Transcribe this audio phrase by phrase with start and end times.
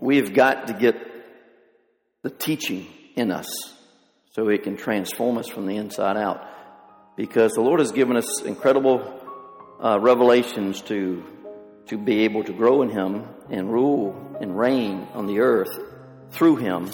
[0.00, 0.96] we've got to get
[2.22, 3.48] the teaching in us
[4.32, 6.46] so it can transform us from the inside out.
[7.16, 9.20] Because the Lord has given us incredible
[9.82, 11.24] uh, revelations to
[11.86, 15.76] to be able to grow in Him and rule and reign on the earth
[16.30, 16.88] through Him,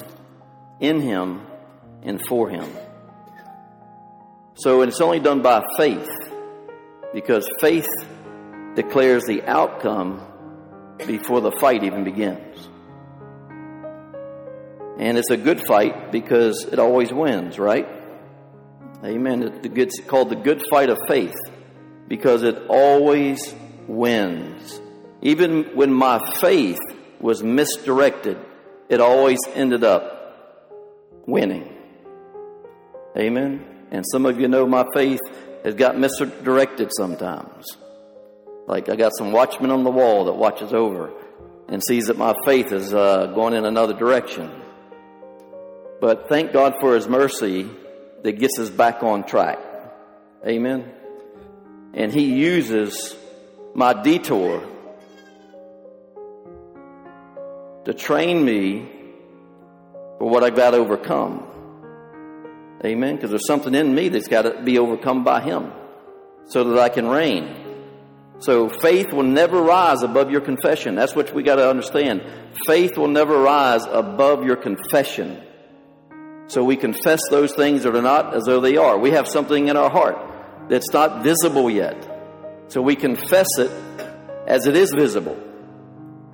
[0.79, 1.45] in Him,
[2.01, 2.67] and for Him.
[4.55, 6.09] So it's only done by faith
[7.13, 7.85] because faith
[8.75, 10.25] declares the outcome
[11.05, 12.67] before the fight even begins.
[14.99, 17.87] And it's a good fight because it always wins, right?
[19.03, 19.61] Amen.
[19.63, 21.35] It's called the good fight of faith
[22.07, 23.53] because it always
[23.87, 24.81] wins.
[25.21, 26.79] Even when my faith
[27.19, 28.37] was misdirected,
[28.89, 30.73] it always ended up
[31.25, 31.75] winning.
[33.17, 33.65] Amen.
[33.91, 35.19] And some of you know my faith
[35.63, 37.77] has got misdirected sometimes.
[38.67, 41.11] Like I got some watchmen on the wall that watches over
[41.67, 44.49] and sees that my faith is uh, going in another direction.
[45.99, 47.69] But thank God for His mercy
[48.23, 49.59] that gets us back on track.
[50.45, 50.91] Amen.
[51.93, 53.15] And He uses
[53.73, 54.63] my detour
[57.85, 58.89] to train me
[60.19, 61.43] for what I've got to overcome.
[62.83, 63.15] Amen.
[63.15, 65.71] Because there's something in me that's got to be overcome by Him
[66.45, 67.63] so that I can reign.
[68.39, 70.93] So faith will never rise above your confession.
[70.93, 72.21] That's what we got to understand.
[72.67, 75.41] Faith will never rise above your confession.
[76.47, 78.97] So we confess those things that are not as though they are.
[78.97, 80.17] We have something in our heart
[80.69, 81.95] that's not visible yet.
[82.69, 83.71] So we confess it
[84.47, 85.37] as it is visible.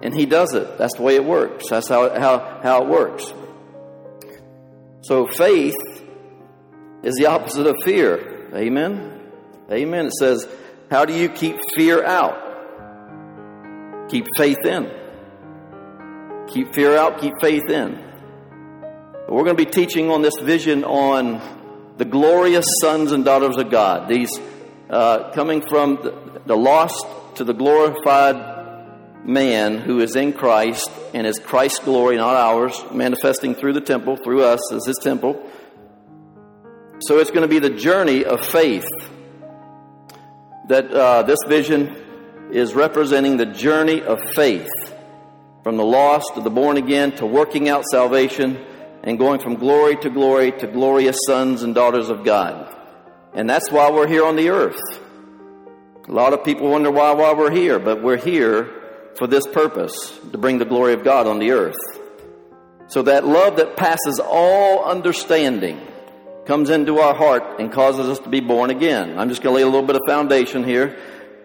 [0.02, 0.78] And He does it.
[0.78, 1.70] That's the way it works.
[1.70, 3.34] That's how, how, how it works.
[5.02, 5.76] So faith
[7.04, 8.50] is the opposite of fear.
[8.54, 9.20] Amen?
[9.72, 10.06] Amen.
[10.08, 10.48] It says,
[10.92, 12.52] How do you keep fear out?
[14.10, 14.92] Keep faith in.
[16.48, 18.13] Keep fear out, keep faith in.
[19.30, 21.42] We're going to be teaching on this vision on
[21.98, 24.10] the glorious sons and daughters of God.
[24.10, 24.30] These
[24.90, 27.06] uh, coming from the, the lost
[27.36, 33.56] to the glorified man who is in Christ and is Christ's glory, not ours, manifesting
[33.56, 35.50] through the temple, through us as his temple.
[37.00, 38.88] So it's going to be the journey of faith.
[40.68, 44.70] That uh, this vision is representing the journey of faith
[45.64, 48.66] from the lost to the born again to working out salvation
[49.04, 52.74] and going from glory to glory to glorious sons and daughters of God.
[53.34, 54.80] And that's why we're here on the earth.
[56.08, 58.70] A lot of people wonder why, why we're here, but we're here
[59.18, 61.78] for this purpose to bring the glory of God on the earth.
[62.88, 65.80] So that love that passes all understanding
[66.46, 69.18] comes into our heart and causes us to be born again.
[69.18, 70.98] I'm just going to lay a little bit of foundation here.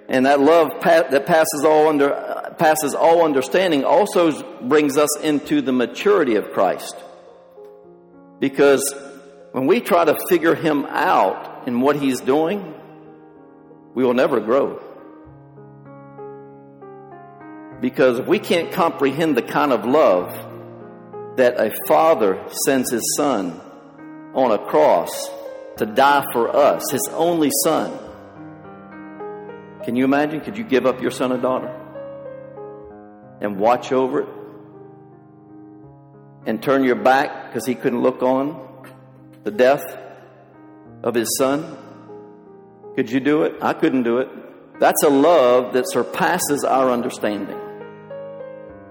[0.09, 5.73] And that love that passes all under passes all understanding also brings us into the
[5.73, 6.97] maturity of Christ.
[8.41, 8.95] Because
[9.53, 12.75] when we try to figure him out in what he's doing,
[13.95, 14.81] we will never grow.
[17.81, 20.33] Because if we can't comprehend the kind of love
[21.37, 23.61] that a father sends his son
[24.35, 25.11] on a cross
[25.77, 27.97] to die for us, his only son,
[29.85, 30.41] can you imagine?
[30.41, 31.75] Could you give up your son or daughter
[33.41, 34.29] and watch over it
[36.47, 38.87] and turn your back because he couldn't look on
[39.45, 39.85] the death
[41.03, 41.77] of his son?
[42.97, 43.55] Could you do it?
[43.63, 44.29] I couldn't do it.
[44.81, 47.59] That's a love that surpasses our understanding.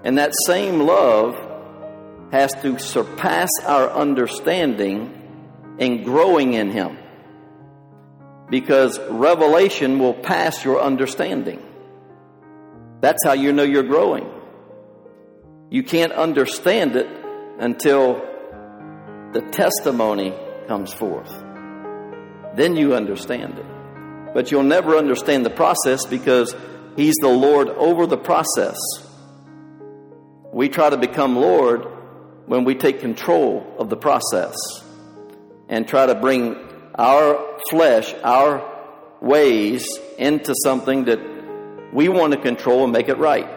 [0.04, 1.36] And that same love
[2.32, 5.14] has to surpass our understanding
[5.80, 6.98] in growing in Him.
[8.50, 11.62] Because revelation will pass your understanding.
[13.02, 14.30] That's how you know you're growing.
[15.70, 17.08] You can't understand it
[17.60, 18.16] until
[19.34, 20.34] the testimony
[20.68, 21.32] comes forth.
[22.56, 24.34] Then you understand it.
[24.34, 26.56] But you'll never understand the process because
[26.96, 28.78] He's the Lord over the process.
[30.52, 31.86] We try to become Lord
[32.48, 34.56] when we take control of the process
[35.70, 36.56] and try to bring
[36.96, 38.64] our flesh, our
[39.22, 39.88] ways
[40.18, 41.20] into something that
[41.94, 43.48] we want to control and make it right.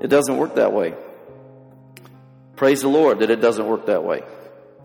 [0.00, 0.94] It doesn't work that way.
[2.60, 4.22] Praise the Lord that it doesn't work that way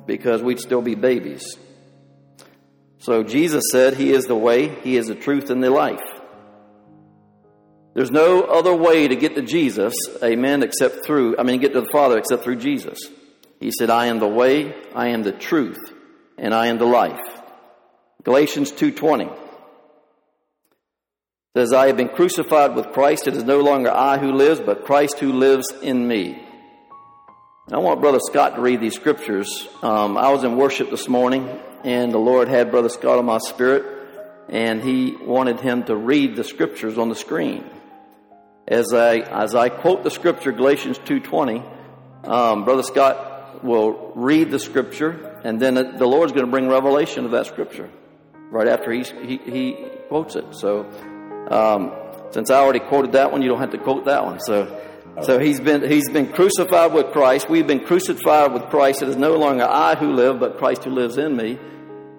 [0.06, 1.58] because we'd still be babies.
[3.00, 6.00] So Jesus said He is the way, He is the truth, and the life.
[7.94, 9.94] There's no other way to get to Jesus,
[10.24, 12.98] amen, except through, I mean, get to the Father except through Jesus.
[13.60, 15.92] He said, I am the way, I am the truth,
[16.38, 17.20] and I am the life.
[18.24, 19.38] Galatians 2.20
[21.58, 23.28] says, I have been crucified with Christ.
[23.28, 26.45] It is no longer I who lives, but Christ who lives in me.
[27.72, 29.68] I want Brother Scott to read these scriptures.
[29.82, 31.50] Um, I was in worship this morning,
[31.84, 34.08] and the Lord had Brother Scott on my spirit,
[34.50, 37.68] and he wanted him to read the scriptures on the screen.
[38.68, 41.64] As I as I quote the scripture, Galatians two twenty,
[42.26, 47.26] um, Brother Scott will read the scripture, and then the Lord's going to bring revelation
[47.26, 47.90] of that scripture
[48.52, 50.46] right after he he, he quotes it.
[50.52, 50.86] So,
[51.50, 51.94] um,
[52.30, 54.40] since I already quoted that one, you don't have to quote that one.
[54.40, 54.82] So.
[55.22, 57.50] So he's been, he's been crucified with Christ.
[57.50, 59.02] We've been crucified with Christ.
[59.02, 61.58] It is no longer I who live, but Christ who lives in me.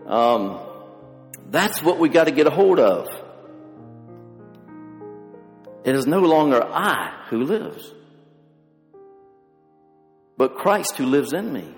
[0.06, 0.60] Um,
[1.50, 3.08] that's what we got to get a hold of.
[5.84, 7.92] It is no longer I who lives,
[10.36, 11.68] but Christ who lives in me.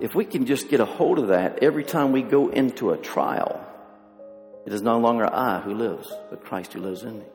[0.00, 2.96] If we can just get a hold of that every time we go into a
[2.96, 3.64] trial,
[4.66, 7.26] it is no longer I who lives, but Christ who lives in me.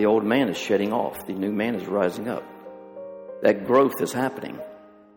[0.00, 1.26] The old man is shedding off.
[1.26, 2.42] The new man is rising up.
[3.42, 4.58] That growth is happening.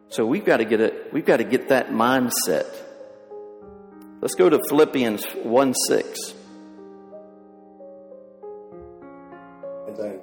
[0.10, 2.66] So we've got to get it, we've got to get that mindset.
[4.20, 6.34] Let's go to Philippians 1 6.
[9.88, 10.22] And I am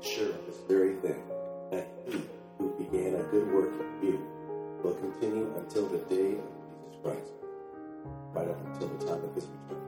[0.00, 1.22] sure of this very thing,
[1.72, 2.22] that he
[2.56, 4.26] who began a good work in you
[4.82, 6.48] will continue until the day of
[6.80, 7.32] Jesus Christ,
[8.32, 9.84] right up until the time of his return,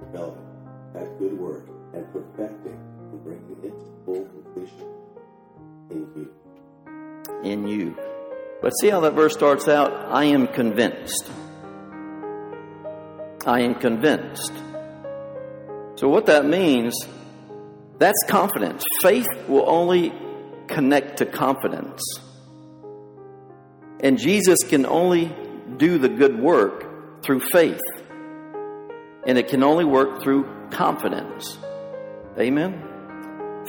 [0.00, 0.44] developing
[0.92, 2.78] that good work and perfecting
[3.12, 3.72] to
[4.04, 4.88] full completion
[5.90, 6.30] in you.
[7.44, 7.96] In you.
[8.60, 9.92] But see how that verse starts out?
[10.10, 11.30] I am convinced.
[13.46, 14.52] I am convinced.
[15.96, 16.94] So, what that means,
[17.98, 18.84] that's confidence.
[19.02, 20.12] Faith will only
[20.68, 22.00] connect to confidence.
[24.00, 25.34] And Jesus can only
[25.76, 27.80] do the good work through faith.
[29.26, 31.58] And it can only work through confidence.
[32.38, 32.91] Amen?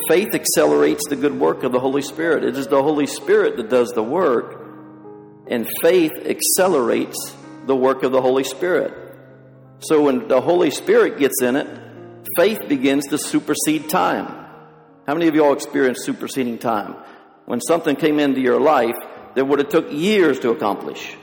[0.07, 2.44] Faith accelerates the good work of the Holy Spirit.
[2.44, 4.60] It is the Holy Spirit that does the work,
[5.48, 7.36] and faith accelerates
[7.68, 8.94] the work of the Holy Spirit.
[9.80, 11.68] So when the Holy Spirit gets in it,
[12.38, 14.28] faith begins to supersede time.
[15.06, 16.95] How many of y'all experienced superseding time?
[17.45, 18.95] When something came into your life
[19.36, 21.18] that would have took years to accomplish.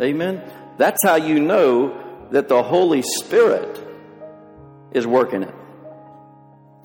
[0.00, 0.42] Amen.
[0.78, 3.82] That's how you know that the Holy Spirit
[4.92, 5.54] is working it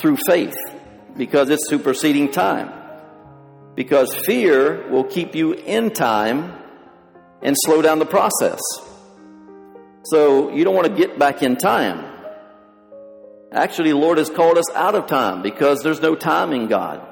[0.01, 0.55] through faith
[1.15, 2.71] because it's superseding time.
[3.75, 6.53] Because fear will keep you in time
[7.41, 8.59] and slow down the process.
[10.05, 12.07] So you don't want to get back in time.
[13.51, 17.07] Actually, Lord has called us out of time because there's no time in God.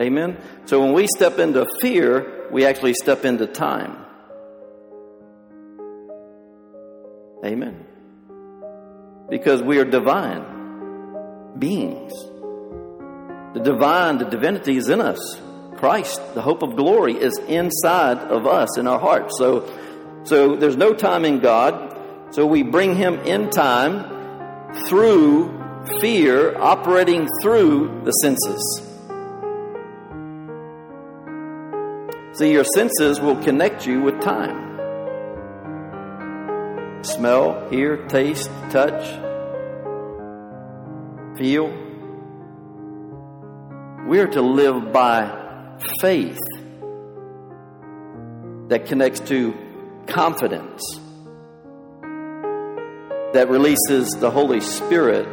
[0.00, 0.38] Amen?
[0.64, 3.96] So when we step into fear, we actually step into time.
[7.44, 7.84] Amen.
[9.28, 10.55] Because we are divine
[11.58, 12.12] beings.
[13.54, 15.40] The divine, the divinity is in us.
[15.76, 19.34] Christ, the hope of glory, is inside of us in our hearts.
[19.38, 19.68] So,
[20.24, 22.34] so there's no time in God.
[22.34, 28.82] So we bring Him in time through fear, operating through the senses.
[32.38, 34.66] See, your senses will connect you with time
[37.06, 39.25] smell, hear, taste, touch,
[41.36, 41.66] feel.
[44.06, 46.38] We're to live by faith
[48.68, 49.54] that connects to
[50.06, 50.82] confidence,
[53.32, 55.26] that releases the Holy Spirit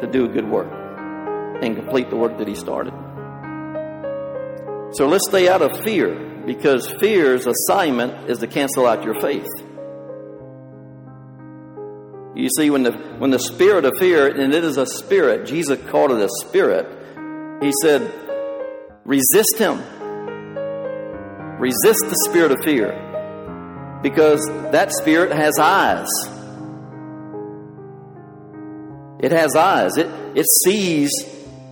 [0.00, 0.72] to do a good work
[1.62, 2.92] and complete the work that He started.
[4.94, 9.48] So let's stay out of fear because fear's assignment is to cancel out your faith.
[12.34, 15.78] You see, when the, when the spirit of fear, and it is a spirit, Jesus
[15.88, 16.86] called it a spirit,
[17.62, 18.12] he said,
[19.04, 19.78] resist him.
[21.60, 23.00] Resist the spirit of fear.
[24.02, 26.08] Because that spirit has eyes.
[29.20, 29.96] It has eyes.
[29.96, 31.10] It, it sees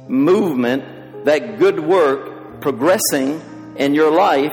[0.08, 3.40] movement, that good work progressing
[3.76, 4.52] in your life,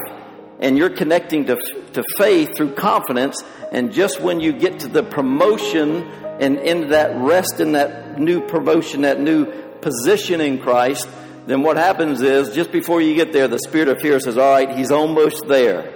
[0.59, 1.55] and you're connecting to,
[1.93, 6.03] to faith through confidence and just when you get to the promotion
[6.39, 9.45] and into that rest in that new promotion, that new
[9.81, 11.07] position in Christ,
[11.45, 14.51] then what happens is just before you get there, the spirit of fear says, All
[14.51, 15.93] right, he's almost there.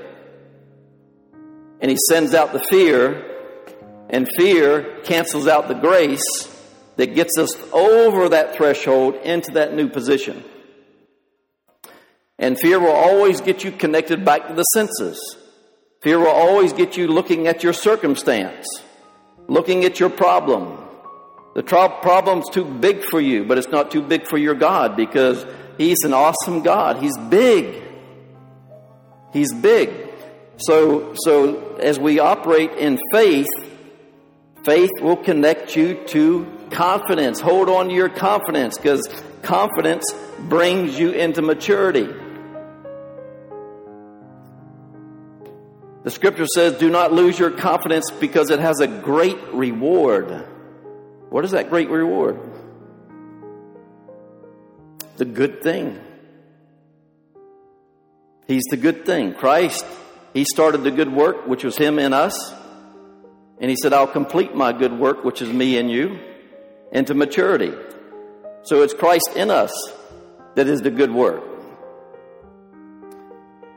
[1.79, 3.31] And he sends out the fear,
[4.09, 6.23] and fear cancels out the grace
[6.95, 10.43] that gets us over that threshold into that new position.
[12.39, 15.19] And fear will always get you connected back to the senses.
[16.01, 18.67] Fear will always get you looking at your circumstance,
[19.47, 20.79] looking at your problem,
[21.55, 25.45] The problem's too big for you, but it's not too big for your God because
[25.77, 26.97] He's an awesome God.
[26.97, 27.81] He's big.
[29.31, 30.09] He's big.
[30.57, 33.47] So, so as we operate in faith,
[34.65, 37.39] faith will connect you to confidence.
[37.39, 39.07] Hold on to your confidence because
[39.43, 40.03] confidence
[40.39, 42.09] brings you into maturity.
[46.03, 50.45] The scripture says, Do not lose your confidence because it has a great reward.
[51.29, 52.39] What is that great reward?
[55.17, 55.99] The good thing.
[58.47, 59.33] He's the good thing.
[59.33, 59.85] Christ,
[60.33, 62.53] He started the good work, which was Him in us.
[63.59, 66.19] And He said, I'll complete my good work, which is me in you,
[66.91, 67.73] into maturity.
[68.63, 69.71] So it's Christ in us
[70.55, 71.52] that is the good work.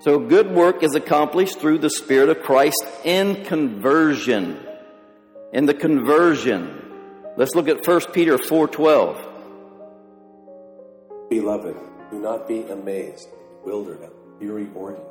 [0.06, 4.56] So good work is accomplished through the Spirit of Christ in conversion.
[5.52, 6.80] In the conversion.
[7.36, 9.18] Let's look at 1 Peter 4:12.
[11.28, 11.75] Beloved,
[12.12, 13.30] do not be amazed,
[13.64, 15.04] bewildered at the fiery ordeal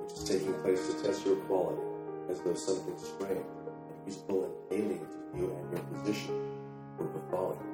[0.00, 1.82] which is taking place to test your quality,
[2.30, 3.44] as though something strange,
[3.90, 6.32] and useful and alien to you and your position
[6.96, 7.65] were befalling.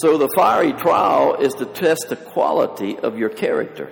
[0.00, 3.90] So the fiery trial is to test the quality of your character.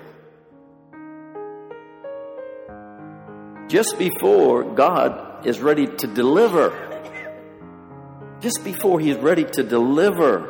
[3.69, 6.69] Just before God is ready to deliver,
[8.43, 10.41] just before He's ready to deliver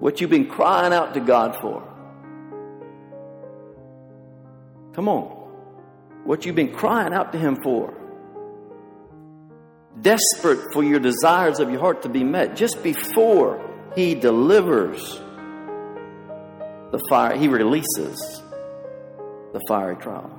[0.00, 1.84] what you've been crying out to God for.
[4.94, 5.24] Come on.
[6.24, 7.94] What you've been crying out to Him for.
[10.00, 12.56] Desperate for your desires of your heart to be met.
[12.56, 15.20] Just before he delivers
[16.92, 18.42] the fire, He releases
[19.54, 20.30] the fiery trial.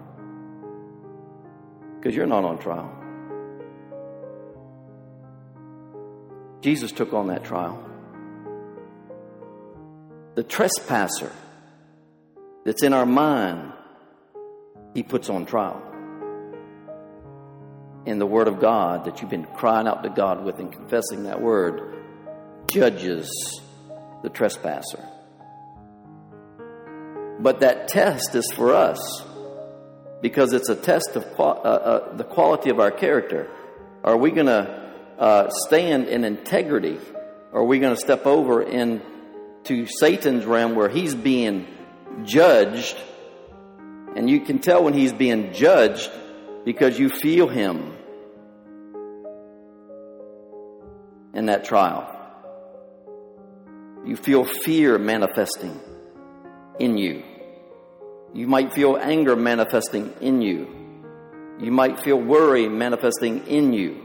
[1.96, 2.94] Because you're not on trial.
[6.62, 7.84] Jesus took on that trial.
[10.36, 11.32] The trespasser
[12.64, 13.74] that's in our mind,
[14.94, 15.82] He puts on trial.
[18.06, 21.24] In the Word of God that you've been crying out to God with and confessing
[21.24, 22.07] that Word,
[22.70, 23.30] judges
[24.24, 25.04] the trespasser.
[27.40, 29.24] But that test is for us
[30.22, 33.48] because it's a test of uh, uh, the quality of our character.
[34.04, 36.98] Are we going to uh, stand in integrity?
[37.52, 41.68] Or are we going to step over into Satan's realm where he's being
[42.24, 42.98] judged?
[44.16, 46.10] And you can tell when he's being judged
[46.66, 47.94] because you feel him
[51.34, 52.17] in that trial.
[54.08, 55.78] You feel fear manifesting
[56.80, 57.24] in you.
[58.34, 60.66] You might feel anger manifesting in you.
[61.60, 64.02] You might feel worry manifesting in you.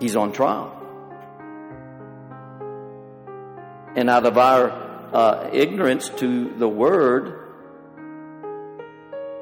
[0.00, 0.76] He's on trial.
[3.94, 4.70] And out of our
[5.14, 7.38] uh, ignorance to the word,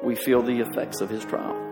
[0.03, 1.70] we feel the effects of his trial.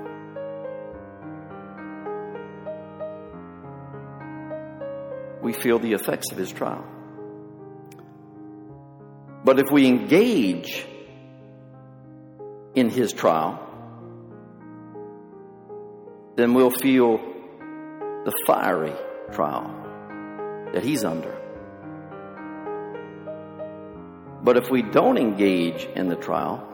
[5.42, 6.86] We feel the effects of his trial.
[9.44, 10.86] But if we engage
[12.76, 13.66] in his trial,
[16.36, 18.94] then we'll feel the fiery
[19.34, 21.36] trial that he's under.
[24.42, 26.66] But if we don't engage in the trial,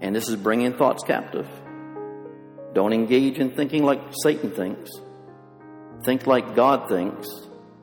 [0.00, 1.48] and this is bringing thoughts captive,
[2.72, 4.90] don't engage in thinking like Satan thinks
[6.04, 7.28] Think like God thinks.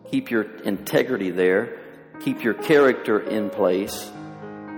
[0.09, 1.79] Keep your integrity there.
[2.21, 4.09] Keep your character in place.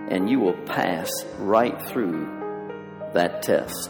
[0.10, 2.26] And you will pass right through
[3.14, 3.90] that test.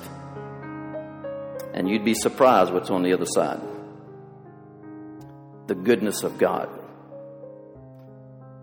[1.73, 3.61] And you'd be surprised what's on the other side
[5.67, 6.67] the goodness of God.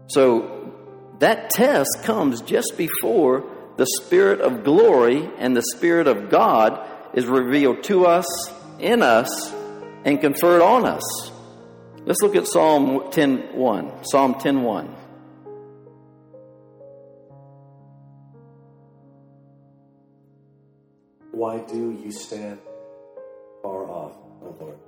[0.08, 0.74] So
[1.20, 3.44] that test comes just before
[3.76, 8.26] the Spirit of glory and the Spirit of God is revealed to us,
[8.78, 9.54] in us,
[10.06, 11.02] and conferred on us.
[12.04, 14.04] Let's look at Psalm 10:1.
[14.04, 14.88] Psalm 10:1.
[21.32, 22.60] Why do you stand
[23.62, 24.78] far off, O Lord?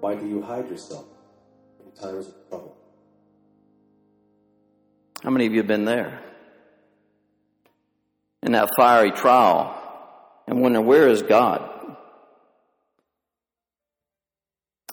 [0.00, 1.06] Why do you hide yourself
[1.84, 2.74] in times of trouble?
[5.22, 6.20] How many of you have been there?
[8.42, 9.72] In that fiery trial
[10.48, 11.77] and wonder, where is God?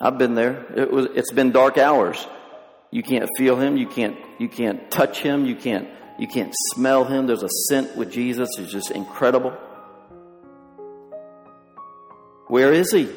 [0.01, 0.65] I've been there.
[0.75, 2.25] It was, it's been dark hours.
[2.91, 3.77] You can't feel him.
[3.77, 5.45] You can't, you can't touch him.
[5.45, 5.87] You can't,
[6.19, 7.27] you can't smell him.
[7.27, 8.49] There's a scent with Jesus.
[8.57, 9.51] It's just incredible.
[12.47, 13.09] Where is he?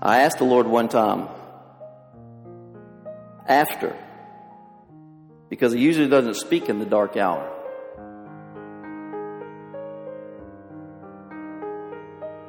[0.00, 1.28] I asked the Lord one time
[3.46, 3.96] after,
[5.48, 7.51] because he usually doesn't speak in the dark hour.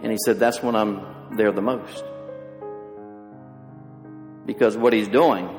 [0.04, 2.04] And He said, That's when I'm there the most.
[4.46, 5.50] Because what He's doing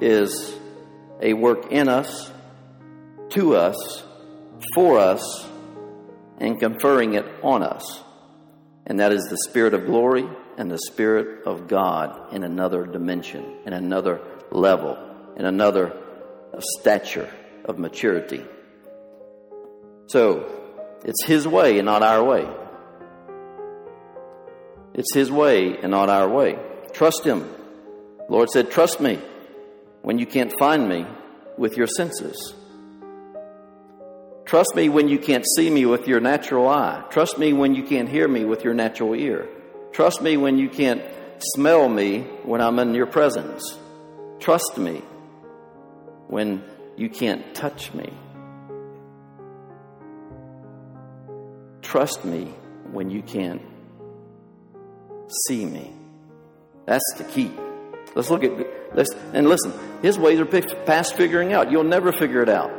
[0.00, 0.56] is
[1.20, 2.30] a work in us,
[3.30, 4.04] to us,
[4.74, 5.46] for us,
[6.38, 8.02] and conferring it on us.
[8.86, 13.44] And that is the Spirit of glory and the Spirit of God in another dimension,
[13.66, 14.20] in another
[14.52, 14.96] level,
[15.36, 15.96] in another
[16.78, 17.28] stature
[17.64, 18.44] of maturity.
[20.08, 20.52] So,
[21.04, 22.48] it's His way and not our way.
[24.96, 26.58] It's His way and not our way.
[26.92, 27.40] Trust Him.
[27.40, 29.20] The Lord said, Trust me
[30.00, 31.06] when you can't find me
[31.58, 32.54] with your senses.
[34.46, 37.04] Trust me when you can't see me with your natural eye.
[37.10, 39.46] Trust me when you can't hear me with your natural ear.
[39.92, 41.02] Trust me when you can't
[41.54, 43.76] smell me when I'm in your presence.
[44.38, 45.02] Trust me
[46.28, 46.64] when
[46.96, 48.10] you can't touch me.
[51.82, 52.54] Trust me
[52.92, 53.60] when you can't
[55.46, 55.92] see me.
[56.86, 57.50] That's the key.
[58.14, 59.72] Let's look at this and listen.
[60.02, 61.70] His ways are past figuring out.
[61.70, 62.70] You'll never figure it out.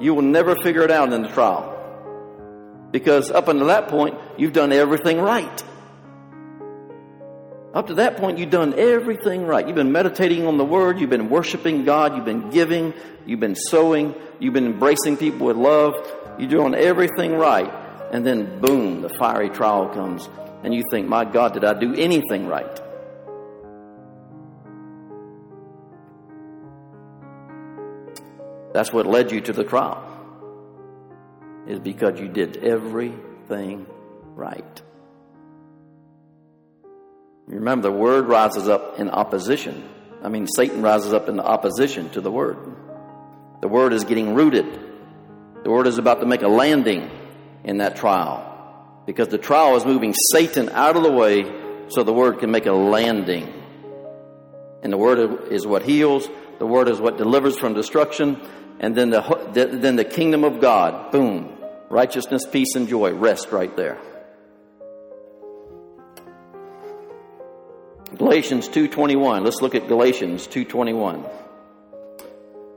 [0.00, 1.70] You will never figure it out in the trial.
[2.90, 5.64] Because up until that point, you've done everything right.
[7.74, 9.66] Up to that point, you've done everything right.
[9.66, 12.94] You've been meditating on the Word, you've been worshiping God, you've been giving,
[13.26, 15.94] you've been sowing, you've been embracing people with love,
[16.38, 17.72] you're doing everything right.
[18.12, 20.28] And then, boom, the fiery trial comes,
[20.64, 22.80] and you think, My God, did I do anything right?
[28.72, 30.02] That's what led you to the trial,
[31.68, 33.86] is because you did everything
[34.34, 34.82] right.
[37.46, 39.88] Remember, the word rises up in opposition.
[40.22, 42.56] I mean, Satan rises up in opposition to the word.
[43.60, 44.66] The word is getting rooted.
[45.62, 47.10] The word is about to make a landing
[47.62, 48.53] in that trial
[49.06, 51.44] because the trial is moving Satan out of the way
[51.88, 53.52] so the word can make a landing.
[54.82, 58.40] And the word is what heals, the word is what delivers from destruction,
[58.80, 61.56] and then the, then the kingdom of God, boom,
[61.88, 63.98] righteousness, peace, and joy rest right there.
[68.16, 69.44] Galatians 2.21.
[69.44, 71.28] Let's look at Galatians 2.21.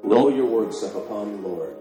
[0.03, 1.76] Roll your works up upon the Lord.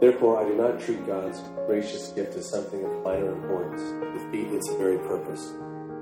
[0.00, 3.82] Therefore, I do not treat God's gracious gift as something of minor importance,
[4.20, 5.54] defeat its very purpose.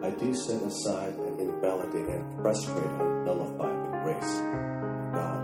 [0.03, 5.41] I do set aside and invalidate and frustrate and nullify the grace of God.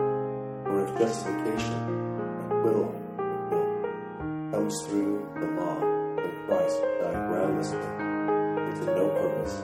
[0.67, 1.75] For if justification,
[2.51, 2.93] acquittal,
[3.51, 5.81] will comes through the law,
[6.17, 9.55] then Christ died groundlessly and to no purpose.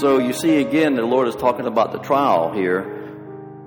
[0.00, 2.95] So you see again, the Lord is talking about the trial here.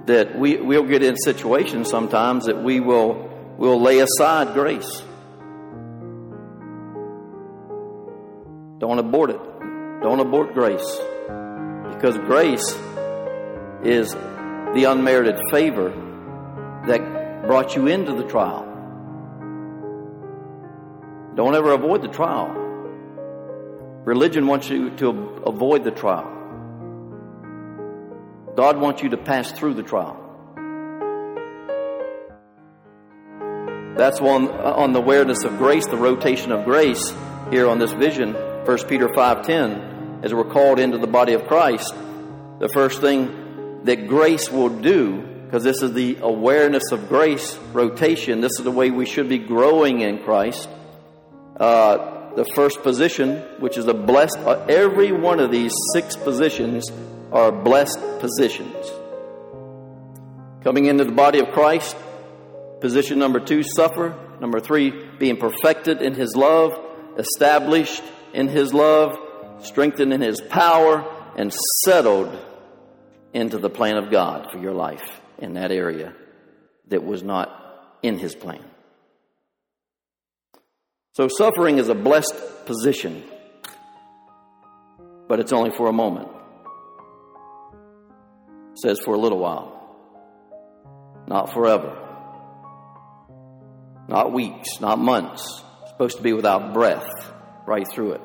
[0.05, 5.03] That we we'll get in situations sometimes that we will will lay aside grace.
[8.79, 9.41] Don't abort it.
[10.01, 10.99] Don't abort grace.
[11.93, 12.73] Because grace
[13.83, 15.89] is the unmerited favor
[16.88, 18.65] that brought you into the trial.
[21.35, 22.47] Don't ever avoid the trial.
[24.05, 25.09] Religion wants you to
[25.45, 26.38] avoid the trial.
[28.60, 30.17] God wants you to pass through the trial.
[33.95, 37.13] That's on, on the awareness of grace, the rotation of grace
[37.52, 41.95] here on this vision 1 Peter 5:10 as we're called into the body of Christ,
[42.60, 48.41] the first thing that grace will do because this is the awareness of grace rotation.
[48.41, 50.67] This is the way we should be growing in Christ.
[51.56, 56.91] Uh, the first position, which is a blessed, uh, every one of these six positions
[57.31, 58.75] are blessed positions.
[60.63, 61.95] Coming into the body of Christ,
[62.81, 64.17] position number two, suffer.
[64.39, 66.79] Number three, being perfected in His love,
[67.17, 69.17] established in His love,
[69.61, 72.37] strengthened in His power, and settled
[73.33, 76.13] into the plan of God for your life in that area
[76.87, 78.63] that was not in His plan.
[81.13, 83.23] So, suffering is a blessed position,
[85.27, 86.29] but it's only for a moment.
[88.81, 89.75] Says for a little while,
[91.27, 91.97] not forever,
[94.07, 95.63] not weeks, not months.
[95.89, 97.07] Supposed to be without breath
[97.65, 98.21] right through it.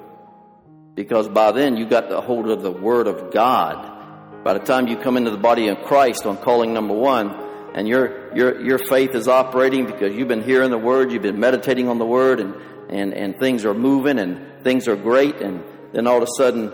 [0.95, 4.45] Because by then you got the hold of the Word of God.
[4.45, 7.31] By the time you come into the body of Christ on calling number one,
[7.75, 11.41] and your, your, your faith is operating because you've been hearing the word, you've been
[11.41, 12.55] meditating on the word, and,
[12.89, 16.73] and, and things are moving and things are great, and then all of a sudden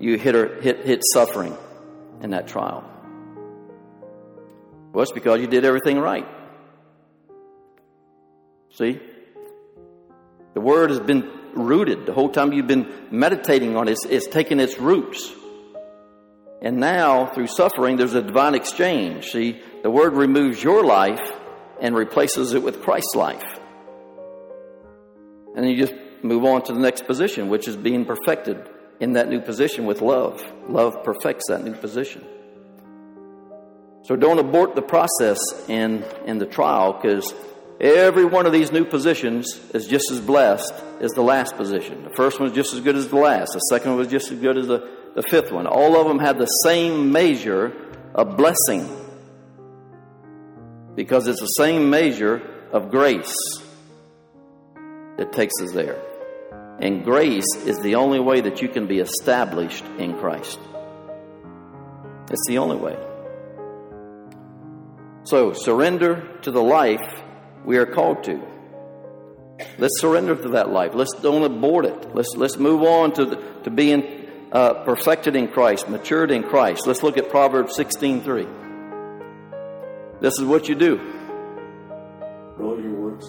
[0.00, 1.54] you hit, or, hit, hit suffering
[2.22, 2.88] in that trial.
[4.92, 6.26] Well, it's because you did everything right.
[8.74, 9.00] See?
[10.54, 13.92] The word has been rooted the whole time you've been meditating on it.
[13.92, 15.32] It's, it's taken its roots.
[16.60, 19.30] And now, through suffering, there's a divine exchange.
[19.30, 21.32] See, the word removes your life
[21.80, 23.58] and replaces it with Christ's life.
[25.56, 28.68] And you just move on to the next position, which is being perfected
[29.00, 30.40] in that new position with love.
[30.68, 32.24] Love perfects that new position.
[34.02, 35.38] So don't abort the process
[35.68, 37.32] in, in the trial because
[37.80, 42.02] every one of these new positions is just as blessed as the last position.
[42.02, 43.52] The first one was just as good as the last.
[43.52, 45.66] The second one was just as good as the, the fifth one.
[45.66, 47.72] All of them had the same measure
[48.14, 48.88] of blessing
[50.96, 53.34] because it's the same measure of grace
[55.16, 56.00] that takes us there.
[56.80, 60.58] And grace is the only way that you can be established in Christ.
[62.30, 62.96] It's the only way.
[65.24, 67.22] So, surrender to the life
[67.64, 68.42] we are called to.
[69.78, 70.94] Let's surrender to that life.
[70.94, 72.14] Let's don't abort it.
[72.14, 76.86] Let's, let's move on to, the, to being uh, perfected in Christ, matured in Christ.
[76.86, 80.20] Let's look at Proverbs 16.3.
[80.20, 80.96] This is what you do.
[82.56, 83.26] Roll your works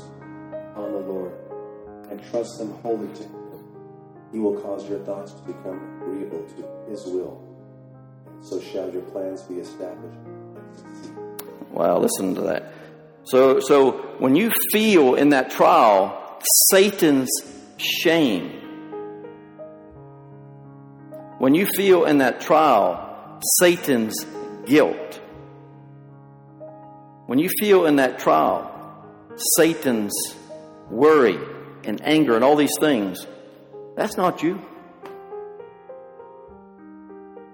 [0.76, 1.34] on the Lord
[2.10, 3.40] and trust them wholly to Him.
[4.32, 7.42] He will cause your thoughts to become agreeable to His will.
[8.42, 10.18] So shall your plans be established.
[11.74, 12.72] Wow, listen to that.
[13.24, 17.32] So, so when you feel in that trial Satan's
[17.78, 18.52] shame,
[21.40, 24.24] when you feel in that trial Satan's
[24.68, 25.20] guilt,
[27.26, 28.70] when you feel in that trial
[29.58, 30.14] Satan's
[30.92, 31.40] worry
[31.86, 33.26] and anger and all these things,
[33.96, 34.62] that's not you.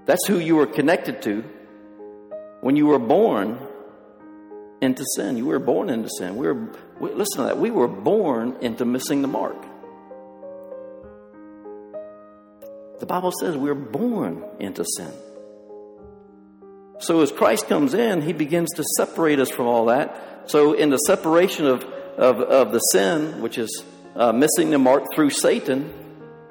[0.06, 1.46] That's who you were connected to
[2.60, 3.60] when you were born
[4.82, 5.38] into sin.
[5.38, 6.36] You were born into sin.
[6.38, 7.58] We were, we, listen to that.
[7.58, 9.58] We were born into missing the mark.
[13.00, 15.12] The Bible says we were born into sin.
[17.00, 20.50] So as Christ comes in, he begins to separate us from all that.
[20.50, 23.84] So in the separation of, of, of the sin, which is
[24.16, 25.94] uh, missing the mark through Satan,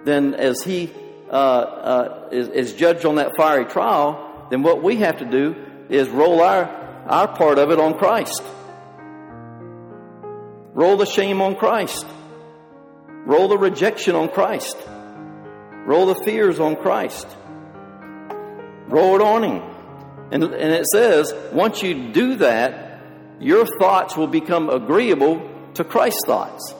[0.05, 0.91] then as he
[1.31, 5.55] uh, uh, is, is judged on that fiery trial, then what we have to do
[5.91, 6.65] is roll our,
[7.09, 8.43] our part of it on Christ.
[10.75, 12.07] Roll the shame on Christ.
[13.09, 14.77] Roll the rejection on Christ.
[15.87, 17.27] Roll the fears on Christ.
[18.87, 19.63] Roll it on Him.
[20.31, 23.01] And, and it says, once you do that,
[23.41, 26.75] your thoughts will become agreeable to Christ's thoughts.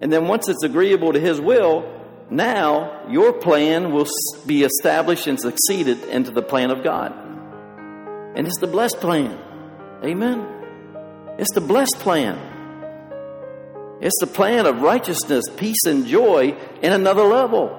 [0.00, 1.90] And then once it's agreeable to His will,
[2.30, 4.06] now your plan will
[4.46, 7.31] be established and succeeded into the plan of God.
[8.34, 9.38] And it's the blessed plan.
[10.04, 10.46] Amen.
[11.38, 12.38] It's the blessed plan.
[14.00, 17.78] It's the plan of righteousness, peace, and joy in another level.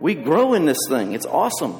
[0.00, 1.12] We grow in this thing.
[1.12, 1.74] It's awesome.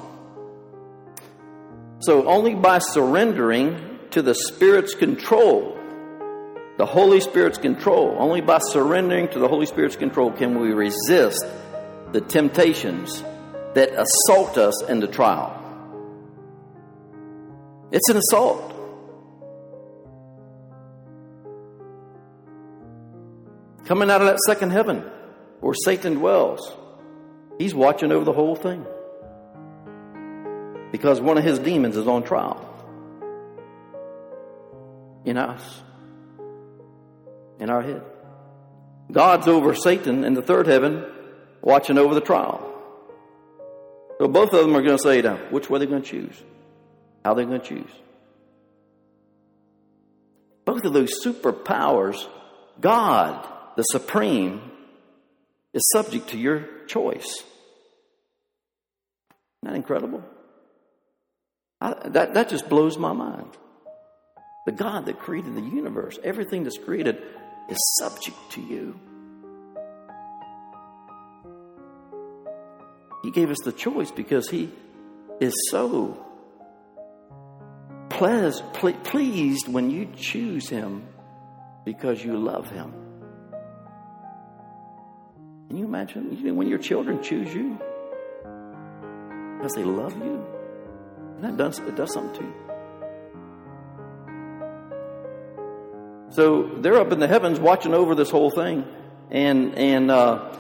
[2.01, 5.79] So, only by surrendering to the Spirit's control,
[6.79, 11.45] the Holy Spirit's control, only by surrendering to the Holy Spirit's control can we resist
[12.13, 13.23] the temptations
[13.75, 15.64] that assault us in the trial.
[17.95, 18.73] It's an assault.
[23.85, 25.05] Coming out of that second heaven
[25.61, 26.73] where Satan dwells,
[27.57, 28.85] he's watching over the whole thing.
[30.91, 32.69] Because one of his demons is on trial
[35.25, 35.83] in us,
[37.61, 38.03] in our head.
[39.13, 41.05] God's over Satan in the third heaven,
[41.63, 42.59] watching over the trial.
[44.19, 46.09] So both of them are going to say, now, which way are they're going to
[46.09, 46.43] choose?
[47.25, 47.91] How they're going to choose?
[50.65, 52.27] Both of those superpowers,
[52.81, 54.61] God the supreme,
[55.73, 57.43] is subject to your choice.
[59.63, 60.23] Isn't that incredible?
[61.81, 63.51] I, that, that just blows my mind.
[64.67, 67.21] The God that created the universe, everything that's created,
[67.69, 68.99] is subject to you.
[73.23, 74.71] He gave us the choice because He
[75.41, 76.25] is so
[78.15, 81.07] pleased when you choose Him
[81.85, 82.93] because you love Him.
[85.69, 87.79] Can you imagine when your children choose you
[89.57, 90.45] because they love you?
[91.41, 92.55] That does, it does something to you.
[96.31, 98.85] So they're up in the heavens watching over this whole thing,
[99.31, 100.53] and and uh,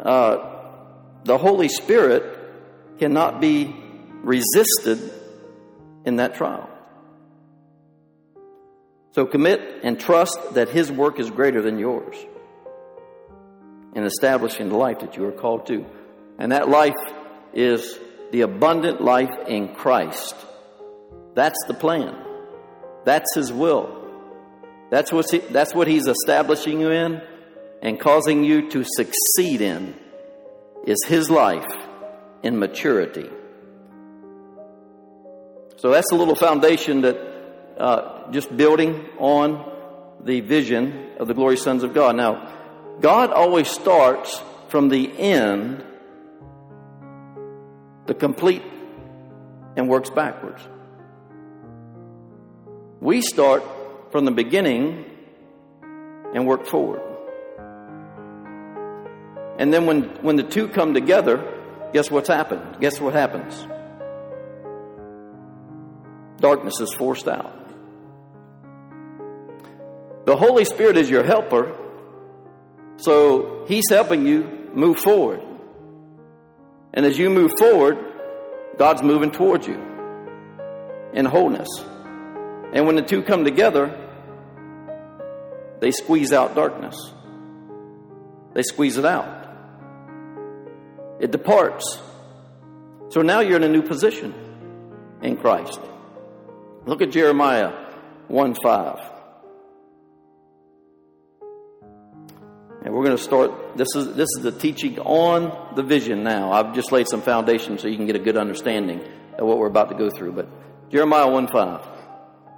[0.00, 0.62] uh,
[1.24, 2.24] the Holy Spirit
[2.98, 3.74] cannot be
[4.22, 5.12] resisted
[6.06, 6.70] in that trial.
[9.18, 12.14] So commit and trust that His work is greater than yours
[13.96, 15.84] in establishing the life that you are called to.
[16.38, 16.94] And that life
[17.52, 17.98] is
[18.30, 20.36] the abundant life in Christ.
[21.34, 22.16] That's the plan.
[23.04, 24.08] That's His will.
[24.88, 27.20] That's what, he, that's what He's establishing you in
[27.82, 29.96] and causing you to succeed in
[30.86, 31.66] is His life
[32.44, 33.28] in maturity.
[35.78, 37.16] So that's a little foundation that
[37.78, 39.72] uh, just building on
[40.24, 42.16] the vision of the glorious sons of God.
[42.16, 42.52] Now,
[43.00, 45.84] God always starts from the end,
[48.06, 48.62] the complete,
[49.76, 50.60] and works backwards.
[53.00, 53.62] We start
[54.10, 55.04] from the beginning
[56.34, 57.02] and work forward.
[59.58, 61.42] And then when, when the two come together,
[61.92, 62.80] guess what's happened?
[62.80, 63.66] Guess what happens?
[66.40, 67.57] Darkness is forced out.
[70.28, 71.74] The Holy Spirit is your helper,
[72.98, 75.40] so He's helping you move forward.
[76.92, 77.96] And as you move forward,
[78.76, 79.82] God's moving towards you
[81.14, 81.70] in wholeness.
[82.74, 83.98] And when the two come together,
[85.80, 86.94] they squeeze out darkness.
[88.52, 89.48] They squeeze it out.
[91.20, 92.02] It departs.
[93.08, 94.34] So now you're in a new position
[95.22, 95.80] in Christ.
[96.84, 97.72] Look at Jeremiah
[98.26, 99.17] 1 5.
[102.88, 103.76] And we're going to start.
[103.76, 106.22] This is this is the teaching on the vision.
[106.22, 109.02] Now I've just laid some foundation so you can get a good understanding
[109.38, 110.32] of what we're about to go through.
[110.32, 110.48] But
[110.88, 111.86] Jeremiah one five.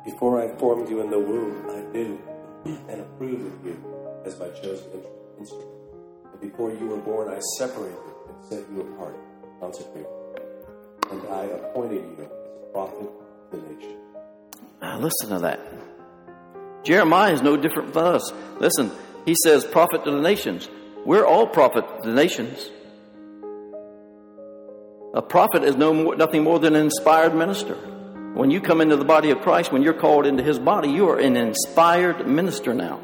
[0.05, 2.21] Before I formed you in the womb, I knew
[2.65, 3.85] and approved of you
[4.25, 5.03] as my chosen
[5.37, 5.69] instrument.
[6.31, 9.17] And before you were born, I separated and set you apart,
[9.59, 10.07] consecrated,
[11.11, 12.31] and I appointed you as
[12.73, 13.97] prophet of the nation.
[14.81, 15.59] Now listen to that.
[16.85, 18.33] Jeremiah is no different from us.
[18.61, 18.93] Listen,
[19.27, 20.69] he says, prophet to the nations.
[21.05, 22.71] We're all prophet to the nations.
[25.13, 27.75] A prophet is no more, nothing more than an inspired minister.
[28.35, 31.09] When you come into the body of Christ, when you're called into his body, you
[31.09, 33.01] are an inspired minister now.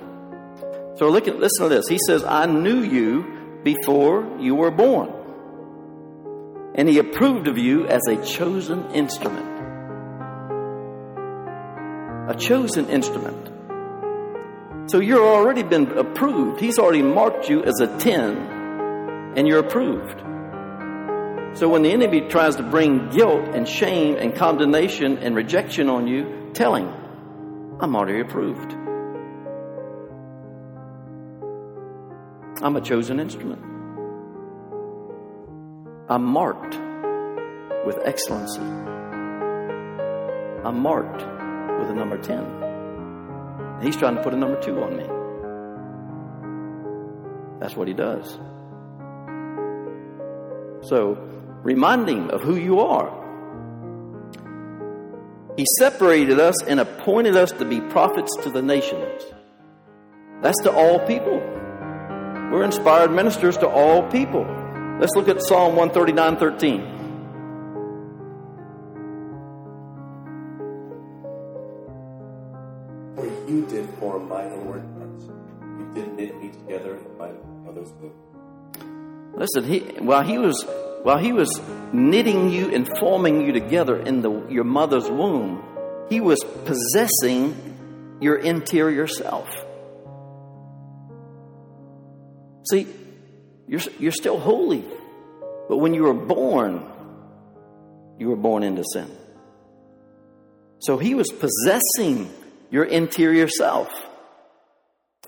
[0.96, 1.88] So look at, listen to this.
[1.88, 5.12] He says, I knew you before you were born.
[6.76, 9.46] And he approved of you as a chosen instrument.
[12.30, 13.50] A chosen instrument.
[14.88, 16.60] So you're already been approved.
[16.60, 20.20] He's already marked you as a 10 and you're approved.
[21.58, 26.06] So when the enemy tries to bring guilt and shame and condemnation and rejection on
[26.06, 26.88] you, tell him,
[27.80, 28.72] I'm already approved.
[32.62, 33.62] I'm a chosen instrument.
[36.08, 36.78] I'm marked
[37.84, 38.60] with excellency.
[40.64, 41.22] I'm marked
[41.80, 42.65] with a number 10.
[43.82, 45.04] He's trying to put a number 2 on me.
[47.60, 48.38] That's what he does.
[50.88, 51.26] So,
[51.66, 53.10] Remind him of who you are.
[55.56, 59.20] He separated us and appointed us to be prophets to the nations.
[60.42, 61.38] That's to all people.
[62.52, 64.46] We're inspired ministers to all people.
[65.00, 66.95] Let's look at Psalm 139 13.
[73.68, 75.24] Did form my inward parts.
[75.60, 77.30] You did knit me together in my
[77.64, 78.14] mother's womb.
[79.34, 80.64] Listen, he, while he was
[81.06, 81.60] while he was
[81.92, 85.62] knitting you and forming you together in the, your mother's womb,
[86.08, 89.48] he was possessing your interior self.
[92.68, 92.88] See,
[93.68, 94.84] you're, you're still holy,
[95.68, 96.82] but when you were born,
[98.18, 99.08] you were born into sin.
[100.80, 102.32] So he was possessing
[102.70, 103.88] your interior self,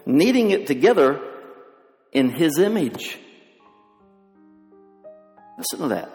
[0.07, 1.21] knitting it together
[2.13, 3.19] in his image.
[5.59, 6.11] Listen to that.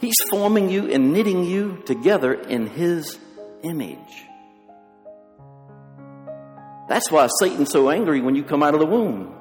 [0.00, 3.18] He's forming you and knitting you together in His
[3.62, 4.24] image.
[6.88, 9.34] That's why Satan's so angry when you come out of the womb.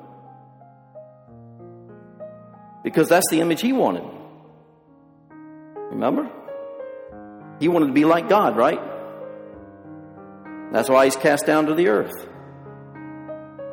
[2.83, 4.03] Because that's the image he wanted.
[5.91, 6.29] Remember?
[7.59, 8.79] He wanted to be like God, right?
[10.71, 12.27] That's why he's cast down to the earth.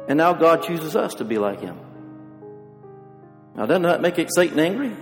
[0.09, 1.79] And now God chooses us to be like him.
[3.57, 4.93] Now, doesn't that make Satan angry?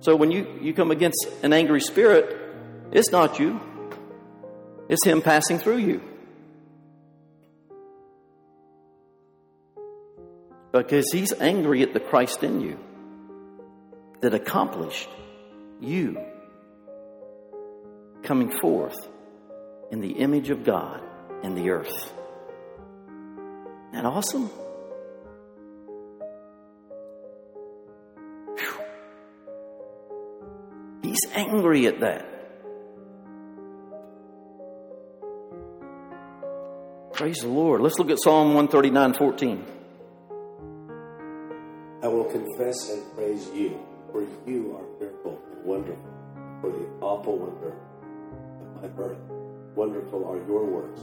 [0.00, 2.36] So when you, you come against an angry spirit,
[2.92, 3.60] it's not you,
[4.88, 6.02] it's him passing through you.
[10.72, 12.78] Because he's angry at the Christ in you
[14.20, 15.08] that accomplished
[15.80, 16.20] you
[18.22, 19.07] coming forth
[19.90, 21.02] in the image of God
[21.42, 22.12] in the earth.
[23.90, 24.50] Isn't that awesome?
[28.58, 28.80] Whew.
[31.02, 32.26] He's angry at that.
[37.12, 37.80] Praise the Lord.
[37.80, 39.64] Let's look at Psalm 139 14.
[42.00, 43.80] I will confess and praise you,
[44.12, 45.98] for you are fearful and wonderful,
[46.60, 47.74] for the awful wonder
[48.60, 49.18] of my birth.
[49.78, 51.00] Wonderful are your works,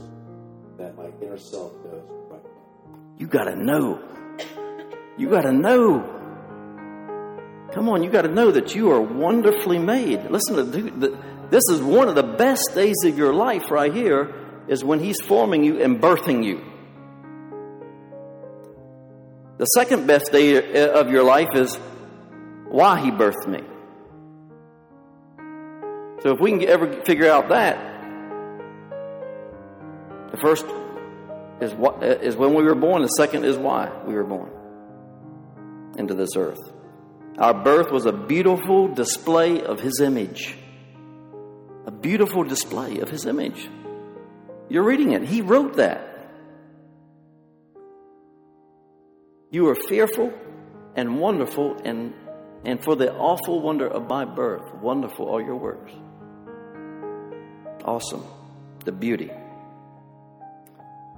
[0.76, 2.98] that my inner self knows right well.
[3.16, 4.02] You got to know.
[5.16, 6.00] You got to know.
[7.72, 10.30] Come on, you got to know that you are wonderfully made.
[10.30, 14.34] Listen to the, this is one of the best days of your life right here
[14.68, 16.62] is when he's forming you and birthing you.
[19.56, 21.74] The second best day of your life is
[22.68, 23.62] why he birthed me.
[26.22, 27.95] So if we can ever figure out that,
[30.36, 30.66] the first
[31.60, 33.02] is what is when we were born.
[33.02, 34.50] The second is why we were born
[35.98, 36.60] into this earth.
[37.38, 40.56] Our birth was a beautiful display of His image.
[41.86, 43.68] A beautiful display of His image.
[44.68, 45.22] You're reading it.
[45.22, 46.02] He wrote that.
[49.50, 50.32] You are fearful
[50.96, 52.12] and wonderful, and,
[52.64, 55.92] and for the awful wonder of my birth, wonderful are your works.
[57.84, 58.24] Awesome.
[58.84, 59.30] The beauty.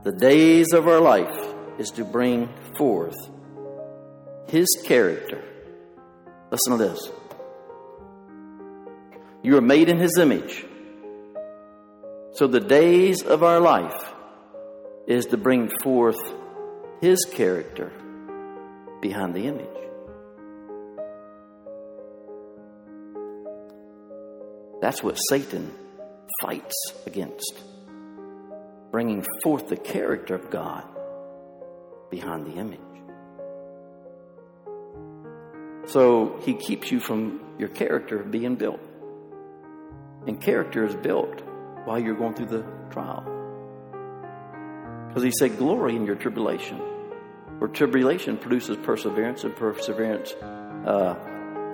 [0.04, 3.16] The days of our life is to bring forth
[4.46, 5.42] His character.
[6.52, 7.10] Listen to this.
[9.42, 10.64] You are made in His image.
[12.32, 14.14] So the days of our life
[15.08, 16.20] is to bring forth
[17.00, 17.90] His character
[19.02, 19.66] behind the image.
[24.80, 25.72] That's what Satan
[26.40, 27.67] fights against
[28.90, 30.84] bringing forth the character of God
[32.10, 32.80] behind the image.
[35.86, 38.80] So he keeps you from your character being built.
[40.26, 41.42] And character is built
[41.84, 43.24] while you're going through the trial.
[45.08, 46.80] Because he said, Glory in your tribulation.
[47.58, 51.16] For tribulation produces perseverance, and perseverance, uh,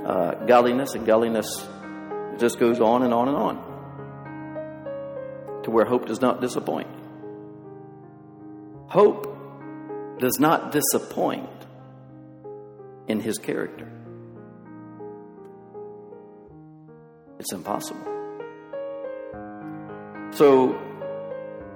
[0.07, 1.67] uh, godliness, and godliness
[2.39, 3.75] just goes on and on and on
[5.65, 6.89] to where hope does not disappoint.
[8.89, 11.49] Hope does not disappoint
[13.09, 13.91] in his character.
[17.39, 18.05] It's impossible.
[20.33, 20.81] So,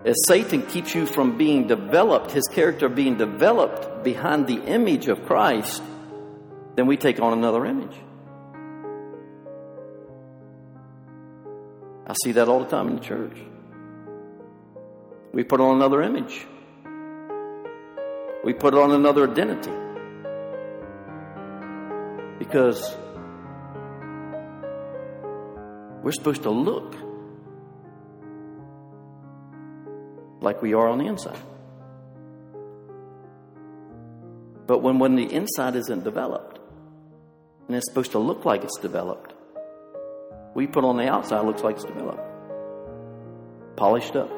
[0.04, 5.26] as Satan keeps you from being developed, his character being developed behind the image of
[5.26, 5.82] Christ,
[6.76, 7.96] then we take on another image.
[12.06, 13.36] I see that all the time in the church.
[15.32, 16.46] We put on another image.
[18.44, 19.72] We put on another identity.
[22.38, 22.96] Because
[26.02, 26.94] we're supposed to look
[30.40, 31.38] like we are on the inside.
[34.66, 36.60] But when, when the inside isn't developed,
[37.66, 39.34] and it's supposed to look like it's developed,
[40.54, 42.22] we put on the outside looks like it's developed,
[43.76, 44.37] polished up.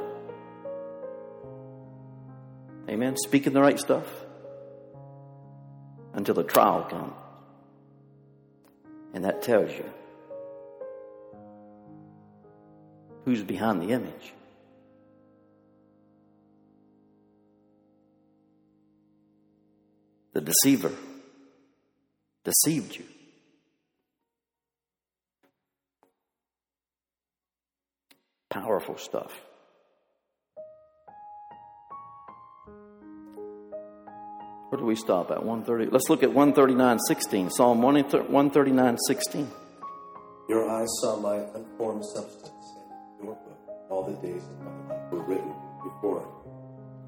[2.90, 3.16] Amen.
[3.16, 4.06] Speaking the right stuff
[6.12, 7.14] until the trial comes.
[9.14, 9.84] And that tells you
[13.24, 14.32] who's behind the image.
[20.32, 20.92] The deceiver
[22.44, 23.04] deceived you.
[28.48, 29.32] Powerful stuff.
[34.70, 35.42] Where do we stop at?
[35.42, 35.90] 130.
[35.90, 37.50] Let's look at 139.16.
[37.50, 39.48] Psalm 139.16.
[40.48, 42.72] Your eyes saw my unformed substance,
[43.18, 43.58] and your book,
[43.88, 45.52] all the days of my life were written
[45.82, 46.24] before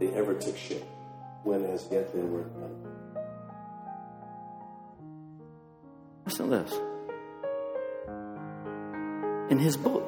[0.01, 0.83] they ever took shape,
[1.45, 2.85] when as yet they were none.
[6.27, 6.73] Listen to this.
[9.51, 10.05] In his book,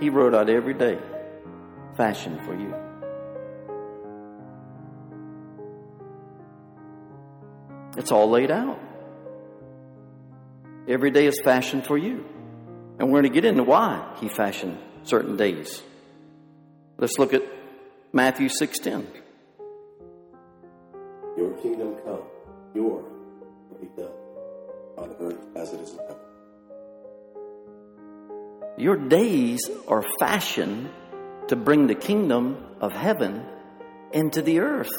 [0.00, 0.98] he wrote out every day,
[1.96, 2.74] fashioned for you.
[7.96, 8.78] It's all laid out.
[10.88, 12.24] Every day is fashioned for you.
[12.98, 15.82] And we're going to get into why he fashioned certain days.
[16.98, 17.42] Let's look at
[18.12, 19.06] Matthew 6:10.
[21.36, 22.22] Your kingdom come,
[22.74, 23.02] your
[23.70, 24.12] will be done
[24.98, 26.16] on earth as it is in heaven.
[28.76, 30.90] Your days are fashioned
[31.48, 33.46] to bring the kingdom of heaven
[34.12, 34.92] into the earth.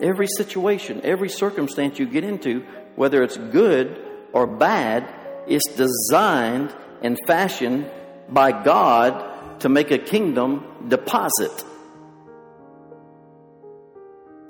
[0.00, 2.64] Every situation, every circumstance you get into,
[2.96, 5.06] whether it's good or bad,
[5.46, 7.90] is designed and fashioned
[8.28, 11.64] by God to make a kingdom deposit.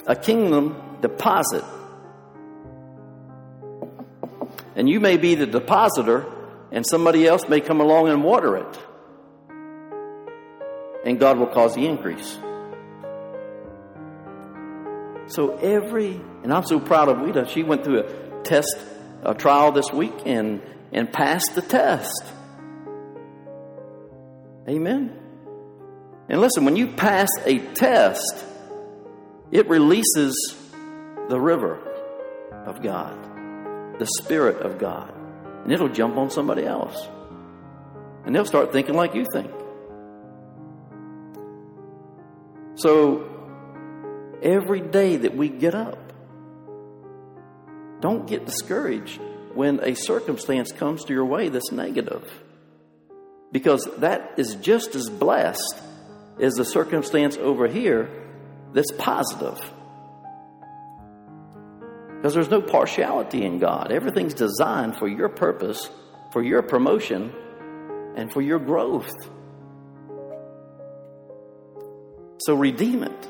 [0.07, 1.64] A kingdom deposit.
[4.76, 6.26] And you may be the depositor,
[6.70, 8.78] and somebody else may come along and water it.
[11.05, 12.38] And God will cause the increase.
[15.31, 17.49] So every, and I'm so proud of Wita.
[17.49, 18.76] She went through a test,
[19.22, 20.61] a trial this week, and
[20.93, 22.24] and passed the test.
[24.68, 25.16] Amen.
[26.28, 28.45] And listen, when you pass a test,
[29.51, 30.35] it releases
[31.28, 31.78] the river
[32.66, 33.16] of God,
[33.99, 35.12] the Spirit of God,
[35.64, 37.09] and it'll jump on somebody else.
[38.24, 39.51] And they'll start thinking like you think.
[42.74, 43.30] So,
[44.43, 46.12] every day that we get up,
[48.01, 49.20] don't get discouraged
[49.55, 52.30] when a circumstance comes to your way that's negative.
[53.53, 55.82] Because that is just as blessed
[56.41, 58.09] as the circumstance over here
[58.72, 59.59] that's positive.
[62.16, 63.91] Because there's no partiality in God.
[63.91, 65.91] Everything's designed for your purpose,
[66.32, 67.32] for your promotion,
[68.14, 69.11] and for your growth.
[72.38, 73.30] So redeem it.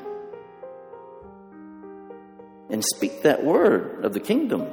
[2.71, 4.65] And speak that word of the kingdom.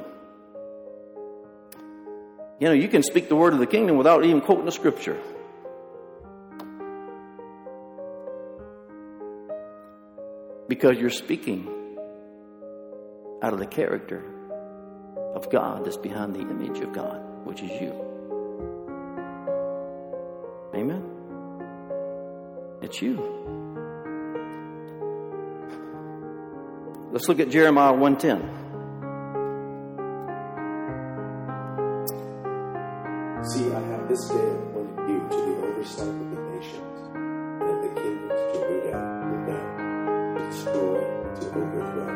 [2.59, 5.19] You know, you can speak the word of the kingdom without even quoting the scripture.
[10.67, 11.67] Because you're speaking
[13.41, 14.23] out of the character
[15.35, 17.93] of God that's behind the image of God, which is you.
[20.75, 21.03] Amen?
[22.81, 23.58] It's you.
[27.11, 28.39] Let's look at Jeremiah 110.
[33.49, 37.81] See, I have this day appointed you to the oversight of the nations, and of
[37.81, 41.01] the kingdoms to root out, to down, to destroy,
[41.33, 42.09] to overthrow,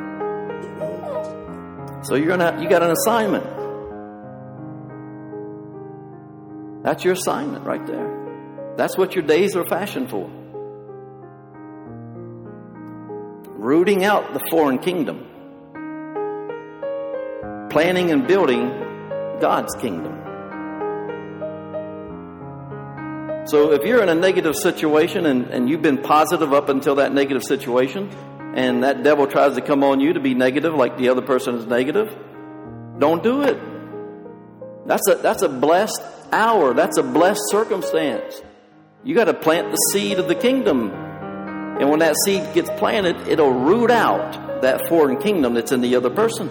[0.61, 2.05] to build.
[2.05, 3.45] So you're gonna you got an assignment.
[6.83, 8.75] That's your assignment right there.
[8.77, 10.29] That's what your days are fashioned for.
[13.83, 15.27] Rooting out the foreign kingdom.
[17.69, 18.69] Planning and building
[19.41, 20.13] God's kingdom.
[23.45, 27.13] So if you're in a negative situation and, and you've been positive up until that
[27.13, 28.09] negative situation,
[28.55, 31.55] and that devil tries to come on you to be negative like the other person
[31.55, 32.15] is negative,
[32.99, 33.59] don't do it.
[34.87, 36.73] That's a, that's a blessed hour.
[36.73, 38.41] That's a blessed circumstance.
[39.03, 41.02] You got to plant the seed of the kingdom.
[41.79, 45.95] And when that seed gets planted, it'll root out that foreign kingdom that's in the
[45.95, 46.49] other person.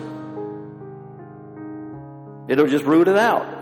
[2.49, 3.61] It'll just root it out.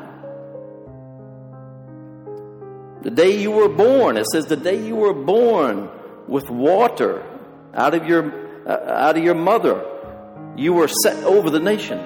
[3.02, 5.88] The day you were born, it says, the day you were born
[6.26, 7.24] with water
[7.74, 9.84] out of your, uh, out of your mother,
[10.56, 12.02] you were set over the nations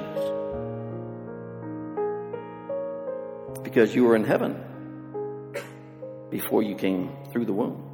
[3.63, 4.63] because you were in heaven
[6.31, 7.94] before you came through the womb.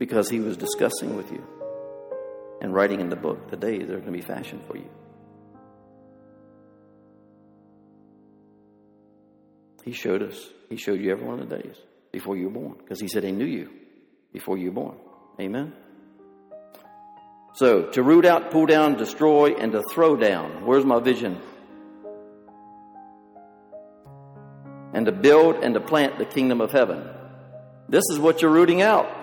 [0.00, 1.46] Because he was discussing with you
[2.60, 4.90] and writing in the book the days that are going to be fashioned for you.
[9.84, 10.48] He showed us.
[10.68, 11.76] He showed you every one of the days
[12.12, 13.70] before you were born because he said he knew you
[14.32, 14.96] before you were born.
[15.38, 15.74] Amen.
[17.52, 20.64] So, to root out, pull down, destroy, and to throw down.
[20.64, 21.40] Where's my vision?
[24.94, 27.06] And to build and to plant the kingdom of heaven.
[27.88, 29.19] This is what you're rooting out.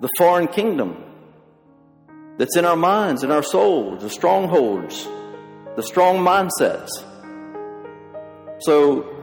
[0.00, 1.04] The foreign kingdom
[2.38, 5.06] that's in our minds, in our souls, the strongholds,
[5.76, 6.88] the strong mindsets.
[8.60, 9.20] So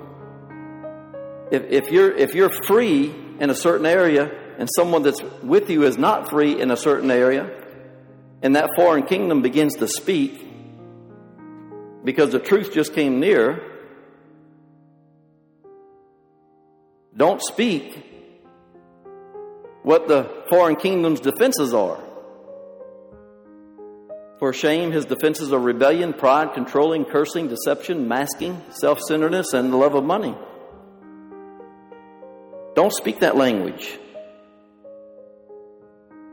[1.51, 5.83] if, if you're if you're free in a certain area and someone that's with you
[5.83, 7.49] is not free in a certain area,
[8.41, 10.45] and that foreign kingdom begins to speak
[12.03, 13.61] because the truth just came near,
[17.15, 18.06] don't speak
[19.87, 21.97] what the foreign kingdom's defenses are.
[24.37, 29.77] For shame, his defenses are rebellion, pride, controlling, cursing, deception, masking, self centeredness, and the
[29.77, 30.35] love of money.
[32.75, 33.97] Don't speak that language.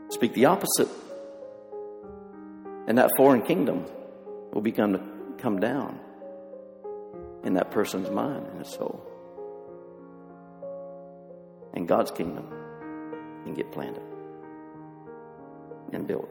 [0.09, 0.89] Speak the opposite.
[2.87, 3.85] And that foreign kingdom
[4.51, 5.01] will begin to
[5.37, 5.97] come down
[7.45, 9.01] in that person's mind and his soul.
[11.73, 12.64] And God's kingdom
[13.45, 14.01] can get planted
[15.93, 16.29] and built.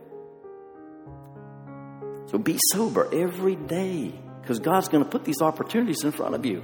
[2.26, 6.44] So be sober every day because God's going to put these opportunities in front of
[6.44, 6.62] you.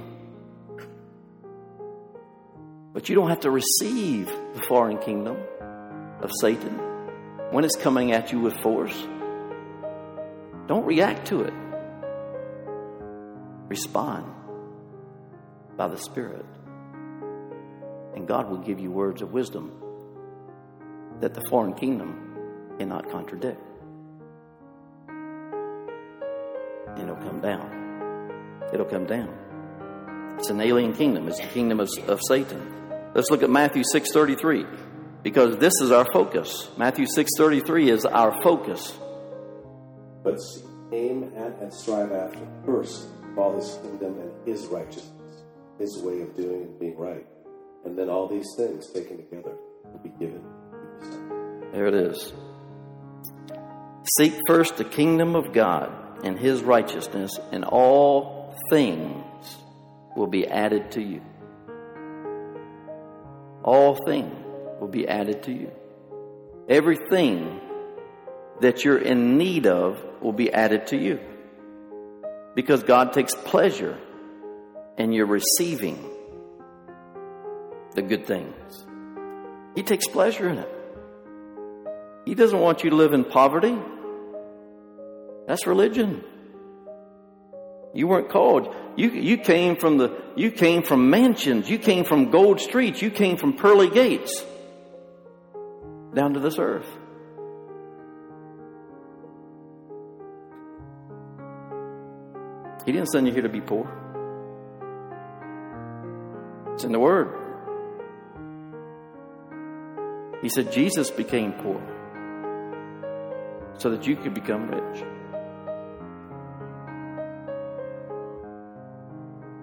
[2.93, 5.37] But you don't have to receive the foreign kingdom
[6.19, 6.77] of Satan
[7.51, 8.95] when it's coming at you with force.
[10.67, 11.53] Don't react to it.
[13.69, 14.25] Respond
[15.77, 16.45] by the Spirit.
[18.13, 19.80] And God will give you words of wisdom
[21.21, 23.61] that the foreign kingdom cannot contradict.
[26.87, 28.69] And it'll come down.
[28.73, 29.29] It'll come down.
[30.37, 31.27] It's an alien kingdom.
[31.27, 32.73] It's the kingdom of, of Satan.
[33.13, 34.65] Let's look at Matthew 6:33
[35.23, 36.69] because this is our focus.
[36.77, 38.97] Matthew 6:33 is our focus.
[40.23, 40.39] But
[40.91, 43.07] aim at and strive after first
[43.37, 45.43] all his kingdom and his righteousness,
[45.77, 47.25] his way of doing and being right.
[47.85, 50.43] And then all these things taken together will be given.
[51.71, 52.33] There it is.
[54.17, 55.91] Seek first the kingdom of God
[56.23, 59.57] and his righteousness, and all things
[60.15, 61.21] will be added to you.
[63.63, 64.33] All things
[64.79, 65.71] will be added to you.
[66.67, 67.59] Everything
[68.59, 71.19] that you're in need of will be added to you.
[72.55, 73.97] Because God takes pleasure
[74.97, 76.09] in your receiving
[77.95, 78.85] the good things.
[79.75, 80.80] He takes pleasure in it.
[82.25, 83.77] He doesn't want you to live in poverty.
[85.47, 86.23] That's religion.
[87.93, 88.73] You weren't called.
[88.95, 91.69] You, you came from the, you came from mansions.
[91.69, 93.01] You came from gold streets.
[93.01, 94.45] You came from pearly gates
[96.13, 96.87] down to this earth.
[102.85, 103.89] He didn't send you here to be poor.
[106.73, 107.37] It's in the Word.
[110.41, 112.00] He said Jesus became poor
[113.81, 115.03] so that you could become rich.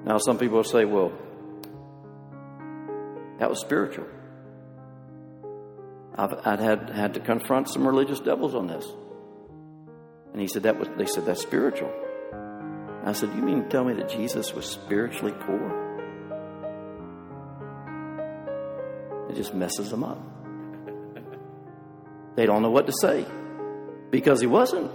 [0.05, 1.13] Now, some people say, well,
[3.39, 4.07] that was spiritual.
[6.17, 8.85] I've I'd had, had to confront some religious devils on this.
[10.33, 11.93] And he said that was they said that's spiritual.
[13.05, 15.87] I said, You mean to tell me that Jesus was spiritually poor?
[19.31, 20.19] It just messes them up.
[22.35, 23.25] They don't know what to say
[24.11, 24.91] because he wasn't.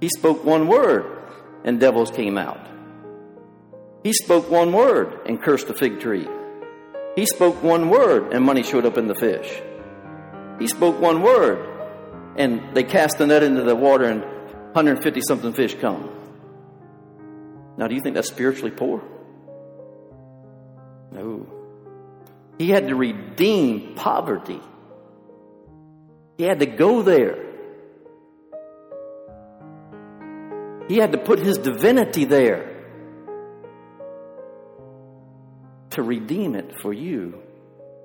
[0.00, 1.04] He spoke one word
[1.64, 2.66] and devils came out.
[4.02, 6.26] He spoke one word and cursed the fig tree.
[7.16, 9.60] He spoke one word and money showed up in the fish.
[10.58, 11.66] He spoke one word
[12.36, 16.08] and they cast the net into the water and 150 something fish come.
[17.76, 19.02] Now, do you think that's spiritually poor?
[21.10, 21.46] No.
[22.58, 24.60] He had to redeem poverty.
[26.36, 27.49] He had to go there.
[30.90, 32.68] He had to put his divinity there
[35.90, 37.40] to redeem it for you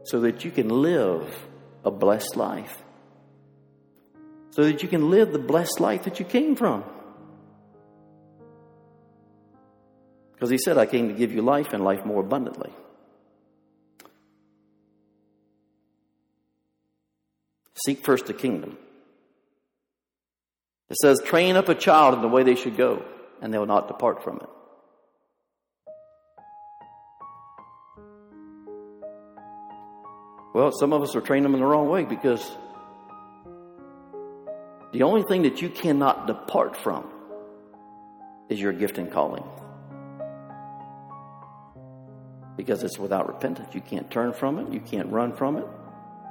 [0.04, 1.36] so that you can live
[1.84, 2.78] a blessed life.
[4.52, 6.84] So that you can live the blessed life that you came from.
[10.34, 12.72] Because he said, I came to give you life and life more abundantly.
[17.84, 18.78] Seek first the kingdom.
[20.90, 23.04] It says, train up a child in the way they should go,
[23.42, 24.50] and they will not depart from it.
[30.54, 32.50] Well, some of us are training them in the wrong way because
[34.94, 37.10] the only thing that you cannot depart from
[38.48, 39.44] is your gift and calling
[42.56, 43.76] because it's without repentance.
[43.76, 45.66] You can't turn from it, you can't run from it.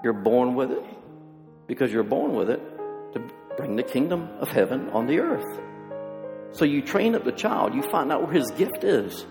[0.02, 0.82] You're born with it
[1.66, 2.62] because you're born with it
[3.57, 5.61] bring the kingdom of heaven on the earth.
[6.52, 9.26] So you train up the child, you find out where his gift is.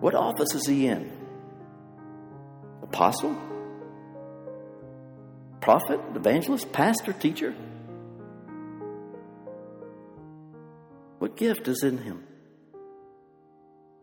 [0.00, 1.10] What office is he in?
[2.82, 3.36] Apostle?
[5.60, 6.00] Prophet?
[6.14, 6.72] Evangelist?
[6.72, 7.12] Pastor?
[7.12, 7.54] Teacher?
[11.18, 12.26] What gift is in him?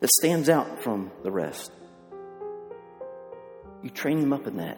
[0.03, 1.72] that stands out from the rest.
[3.82, 4.78] You train him up in that,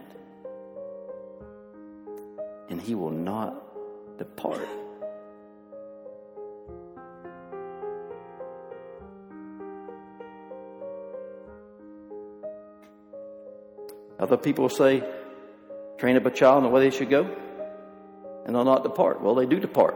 [2.70, 4.68] and he will not depart.
[14.20, 15.03] Other people say,
[15.97, 17.30] train up a child in the way they should go,
[18.45, 19.22] and they'll not depart.
[19.22, 19.95] Well, they do depart.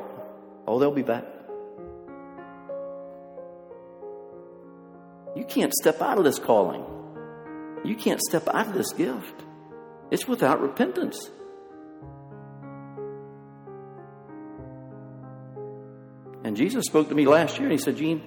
[0.67, 1.25] Oh, they'll be back.
[5.35, 6.83] You can't step out of this calling.
[7.83, 9.45] You can't step out of this gift.
[10.11, 11.31] It's without repentance.
[16.49, 18.23] And Jesus spoke to me last year and he said, Gene,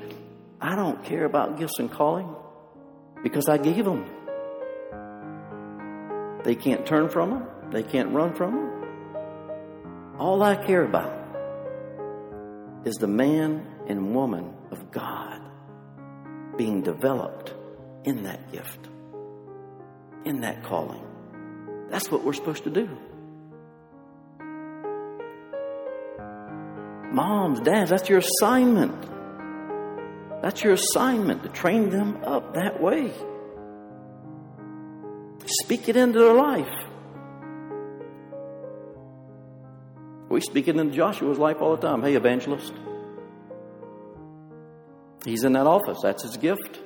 [0.61, 2.33] I don't care about gifts and calling
[3.25, 4.05] because I gave them.
[6.45, 10.15] They can't turn from them, they can't run from them.
[10.21, 11.13] All I care about
[12.85, 15.41] is the man and woman of God
[16.57, 17.53] being developed
[18.05, 18.89] in that gift,
[20.25, 21.03] in that calling.
[21.91, 22.89] That's what we're supposed to do.
[27.13, 29.09] Moms, dads, that's your assignment.
[30.43, 33.13] That's your assignment to train them up that way.
[35.45, 36.73] Speak it into their life.
[40.31, 42.03] We speak it into Joshua's life all the time.
[42.03, 42.73] Hey, evangelist.
[45.27, 45.99] He's in that office.
[46.03, 46.81] That's his gift.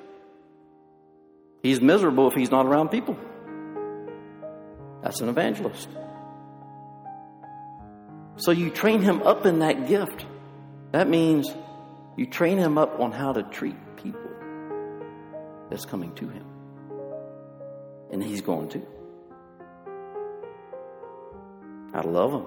[1.63, 3.17] He's miserable if he's not around people.
[5.03, 5.89] That's an evangelist.
[8.37, 10.27] So you train him up in that gift.
[10.93, 11.53] That means
[12.17, 14.21] you train him up on how to treat people
[15.71, 16.45] that's coming to him.
[18.11, 18.83] And he's going to.
[21.93, 22.47] How to love them.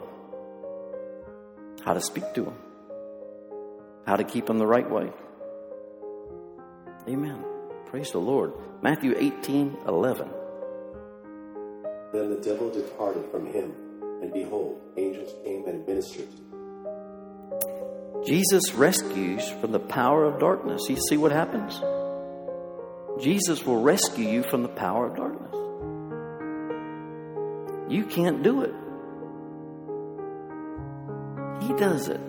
[1.84, 2.56] How to speak to him,
[4.06, 5.12] How to keep him the right way.
[7.08, 7.44] Amen.
[7.86, 8.54] Praise the Lord.
[8.82, 10.30] Matthew 18 11.
[12.14, 13.74] Then the devil departed from him,
[14.22, 16.50] and behold, angels came and ministered to.
[18.26, 20.82] Jesus rescues from the power of darkness.
[20.90, 21.82] You see what happens?
[23.22, 25.56] Jesus will rescue you from the power of darkness.
[27.90, 28.74] You can't do it.
[31.64, 32.22] He does it.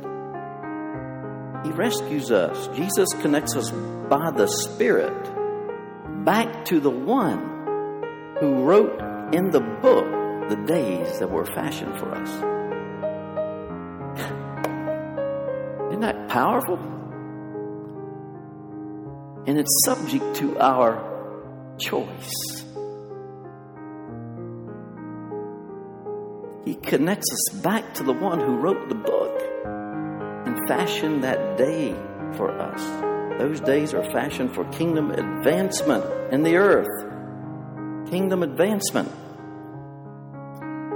[1.64, 2.68] He rescues us.
[2.76, 5.30] Jesus connects us by the Spirit
[6.24, 10.20] back to the one who wrote in the book
[10.51, 12.28] the days that were fashioned for us.
[15.90, 16.76] Isn't that powerful?
[19.46, 22.64] And it's subject to our choice.
[26.64, 29.40] He connects us back to the one who wrote the book
[30.46, 31.94] and fashioned that day
[32.36, 32.82] for us.
[33.38, 38.11] Those days are fashioned for kingdom advancement in the earth.
[38.11, 39.12] Kingdom advancement.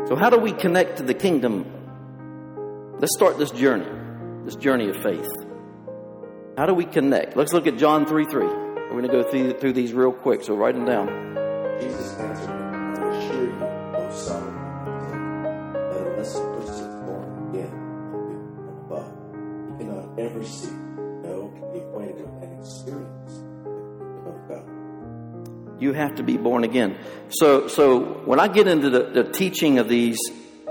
[0.07, 1.65] So, how do we connect to the kingdom?
[2.99, 3.87] Let's start this journey,
[4.45, 5.31] this journey of faith.
[6.59, 7.39] How do we connect?
[7.39, 8.45] Let's look at John 3 3.
[8.45, 11.09] We're going to go through, through these real quick, so write them down.
[11.81, 14.61] Jesus answered I assure you, most solemnly,
[15.73, 17.73] that unless a person is born again
[18.85, 20.69] above, cannot ever see,
[25.79, 26.97] You have to be born again.
[27.31, 30.19] So, so when I get into the, the teaching of these,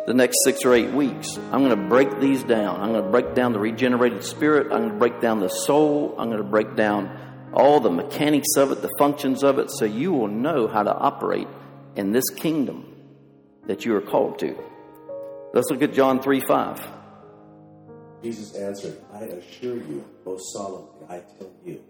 [0.06, 2.82] the next six or eight weeks, I'm going to break these down.
[2.82, 4.72] I'm going to break down the regenerated spirit.
[4.72, 6.16] I'm going to break down the soul.
[6.18, 7.20] I'm going to break down
[7.54, 10.94] all the mechanics of it, the functions of it, so you will know how to
[10.94, 11.48] operate
[11.96, 12.96] in this kingdom
[13.68, 14.58] that you are called to.
[15.54, 16.88] Let's look at John 3 5.
[18.24, 21.84] Jesus answered, I assure you, most solemnly, I tell you,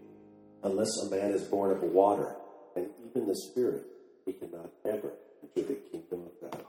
[0.63, 2.35] unless a man is born of water
[2.75, 3.83] and even the Spirit,
[4.25, 5.11] he cannot ever
[5.43, 6.63] enter the kingdom of God.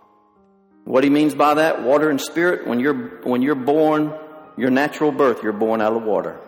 [0.84, 4.12] What he means by that, water and spirit, when you're, when you're born,
[4.56, 6.40] your natural birth, you're born out of water.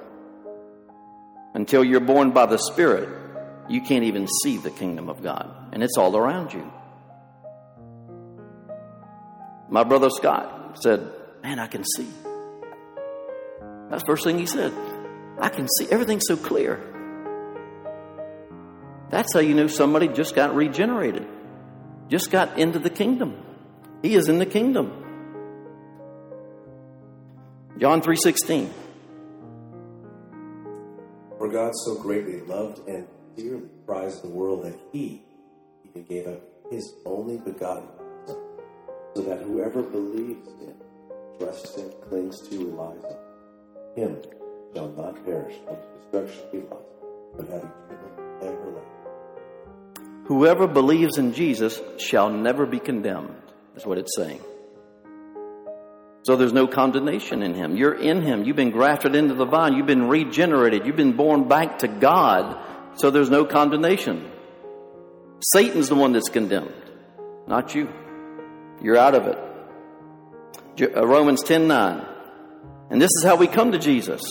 [1.55, 3.09] Until you're born by the Spirit,
[3.69, 5.71] you can't even see the kingdom of God.
[5.73, 6.71] And it's all around you.
[9.71, 11.11] My brother Scott said,
[11.43, 12.09] Man, I can see.
[13.89, 14.73] That's the first thing he said.
[15.41, 15.87] I can see.
[15.91, 16.96] Everything's so clear.
[19.11, 21.27] That's how you know somebody just got regenerated,
[22.09, 23.37] just got into the kingdom.
[24.03, 24.93] He is in the kingdom.
[27.79, 28.71] John 3:16.
[31.39, 35.23] For God so greatly loved and dearly prized the world that he
[35.85, 36.41] even gave up
[36.71, 37.87] his only begotten
[38.27, 38.37] Son,
[39.15, 40.75] so that whoever believes in,
[41.39, 43.17] trusts him, clings to, relies on
[43.95, 44.17] him,
[44.75, 46.89] shall not perish, but destruction be lost,
[47.37, 48.11] but have eternal
[48.43, 48.96] everlasting.
[50.27, 53.37] Whoever believes in Jesus shall never be condemned,
[53.77, 54.41] is what it's saying.
[56.23, 57.77] So there's no condemnation in him.
[57.77, 58.43] You're in him.
[58.43, 59.75] You've been grafted into the vine.
[59.75, 60.85] You've been regenerated.
[60.85, 62.59] You've been born back to God.
[62.99, 64.29] So there's no condemnation.
[65.53, 66.75] Satan's the one that's condemned.
[67.47, 67.89] Not you.
[68.83, 70.97] You're out of it.
[70.97, 72.05] Uh, Romans 10 9.
[72.91, 74.23] And this is how we come to Jesus.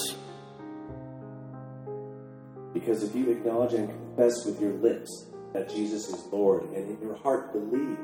[2.73, 6.99] Because if you acknowledge and confess with your lips that Jesus is Lord, and in
[7.01, 7.97] your heart believe,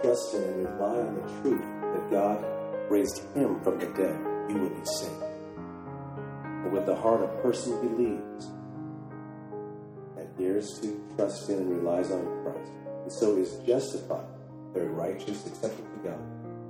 [0.00, 2.44] trust in and rely on the truth that God
[2.88, 4.16] raised him from the dead,
[4.48, 5.20] you will be saved.
[6.62, 8.50] But with the heart a person believes,
[10.16, 12.70] adheres to, trusts in, and relies on Christ,
[13.02, 14.28] and so is justified,
[14.72, 16.20] very righteous, accepted to God.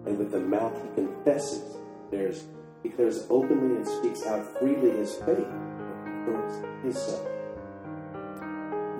[0.06, 1.76] And with the mouth he confesses,
[2.10, 2.44] there's
[2.82, 7.39] declares openly and speaks out freely his faith and his son.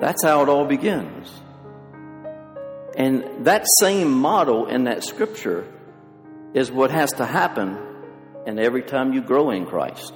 [0.01, 1.31] That's how it all begins.
[2.97, 5.67] And that same model in that scripture
[6.55, 7.79] is what has to happen
[8.47, 10.13] and every time you grow in Christ.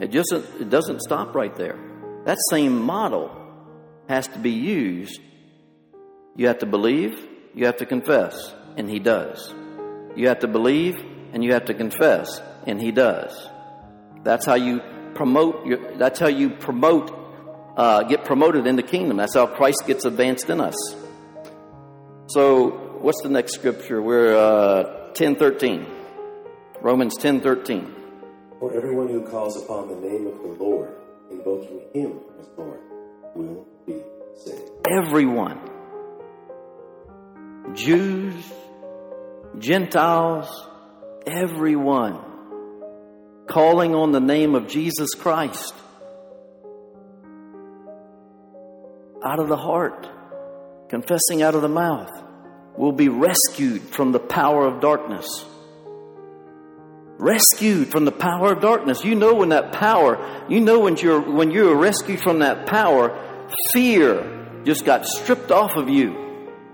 [0.00, 1.78] It just it doesn't stop right there.
[2.24, 3.30] That same model
[4.08, 5.20] has to be used.
[6.36, 7.12] You have to believe,
[7.54, 9.54] you have to confess, and he does.
[10.16, 10.96] You have to believe
[11.32, 13.48] and you have to confess, and he does.
[14.22, 14.80] That's how you
[15.14, 17.23] promote your, that's how you promote
[17.76, 19.16] uh, get promoted in the kingdom.
[19.16, 20.76] That's how Christ gets advanced in us.
[22.28, 22.70] So,
[23.00, 24.00] what's the next scripture?
[24.00, 25.86] We're uh, ten thirteen,
[26.80, 27.94] Romans ten thirteen.
[28.60, 30.94] For everyone who calls upon the name of the Lord,
[31.30, 32.80] invoking him as Lord,
[33.34, 34.02] will be
[34.42, 34.70] saved.
[34.88, 35.60] Everyone,
[37.74, 38.34] Jews,
[39.58, 40.48] Gentiles,
[41.26, 42.18] everyone,
[43.48, 45.74] calling on the name of Jesus Christ
[49.24, 50.08] out of the heart,
[50.88, 52.10] confessing out of the mouth,
[52.76, 55.44] will be rescued from the power of darkness.
[57.16, 59.04] Rescued from the power of darkness.
[59.04, 60.18] You know when that power,
[60.48, 63.16] you know when you're when you're rescued from that power,
[63.72, 66.24] fear just got stripped off of you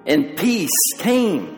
[0.07, 1.57] and peace came.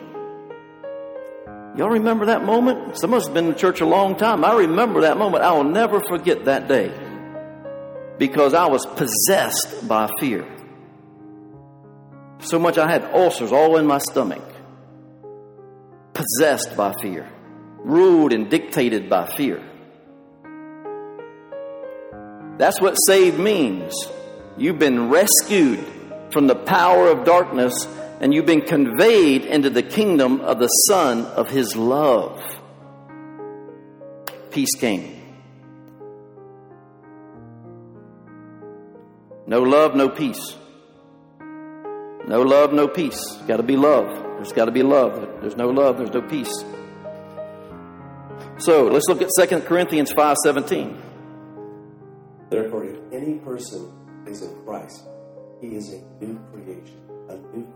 [1.75, 2.97] Y'all remember that moment?
[2.99, 4.45] Some of us have been in church a long time.
[4.45, 5.43] I remember that moment.
[5.43, 6.91] I will never forget that day
[8.19, 10.45] because I was possessed by fear.
[12.43, 14.43] So much I had ulcers all in my stomach.
[16.13, 17.29] Possessed by fear.
[17.77, 19.63] Ruled and dictated by fear.
[22.57, 23.93] That's what saved means.
[24.57, 25.83] You've been rescued
[26.31, 27.87] from the power of darkness
[28.19, 32.43] and you've been conveyed into the kingdom of the Son of His love.
[34.51, 35.21] Peace came.
[39.47, 40.57] No love, no peace.
[42.27, 43.21] No love, no peace.
[43.47, 44.07] Got to be love.
[44.35, 45.41] There's got to be love.
[45.41, 46.53] There's no love, there's no peace.
[48.57, 50.95] So let's look at 2 Corinthians 5:17.
[52.49, 53.91] Therefore, if any person
[54.27, 55.03] is in Christ,
[55.59, 57.67] he is a new creation, a new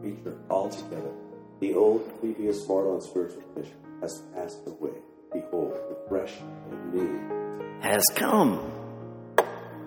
[0.00, 1.12] creature, creature altogether.
[1.60, 4.92] The old, previous mortal and spiritual condition has passed away.
[5.32, 6.32] Behold, the fresh
[6.70, 8.60] and new Has come.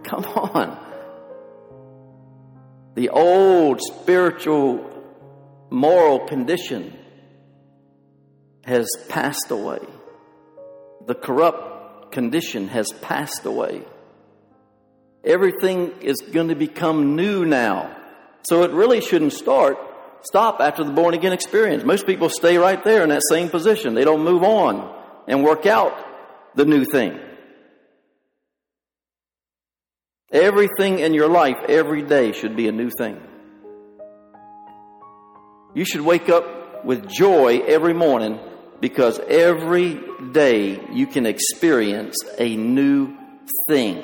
[0.04, 0.87] Come on.
[2.98, 4.84] The old spiritual
[5.70, 6.98] moral condition
[8.64, 9.82] has passed away.
[11.06, 13.84] The corrupt condition has passed away.
[15.24, 17.96] Everything is going to become new now.
[18.50, 19.78] So it really shouldn't start,
[20.24, 21.84] stop after the born again experience.
[21.84, 23.94] Most people stay right there in that same position.
[23.94, 24.92] They don't move on
[25.28, 25.94] and work out
[26.56, 27.20] the new thing.
[30.32, 33.22] Everything in your life every day should be a new thing.
[35.74, 38.40] You should wake up with joy every morning
[38.82, 40.02] because every
[40.34, 43.16] day you can experience a new
[43.70, 44.04] thing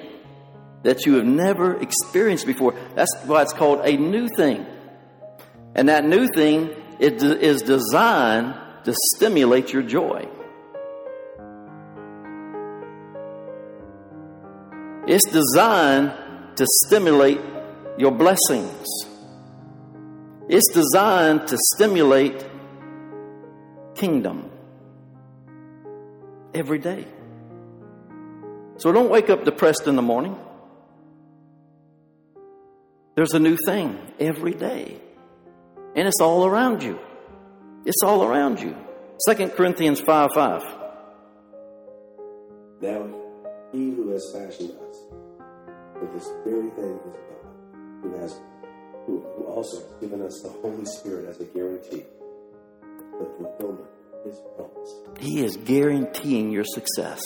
[0.84, 2.74] that you have never experienced before.
[2.96, 4.66] That's why it's called a new thing.
[5.76, 6.70] And that new thing
[7.00, 8.56] is designed
[8.86, 10.30] to stimulate your joy.
[15.06, 16.14] It's designed
[16.56, 17.42] to stimulate
[17.98, 18.88] your blessings.
[20.48, 22.46] It's designed to stimulate
[23.96, 24.50] kingdom
[26.54, 27.06] every day.
[28.78, 30.38] So don't wake up depressed in the morning.
[33.16, 35.00] There's a new thing every day.
[35.96, 37.00] And it's all around you.
[37.86, 38.76] It's all around you.
[39.30, 40.64] 2 Corinthians 5 5.
[42.82, 43.08] Now,
[43.72, 44.72] he who has fashioned
[46.04, 48.40] us this very thing is God, who has
[49.06, 52.04] who, who also has given us the Holy Spirit as a guarantee,
[53.20, 54.94] the fulfillment of his promise.
[55.20, 57.22] He is guaranteeing your success.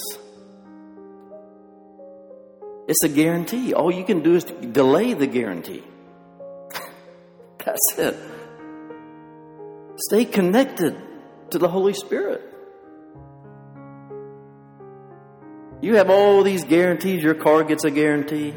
[2.87, 3.73] It's a guarantee.
[3.73, 5.83] All you can do is delay the guarantee.
[7.65, 8.17] That's it.
[9.97, 10.95] Stay connected
[11.49, 12.41] to the Holy Spirit.
[15.81, 17.21] You have all these guarantees.
[17.23, 18.53] Your car gets a guarantee.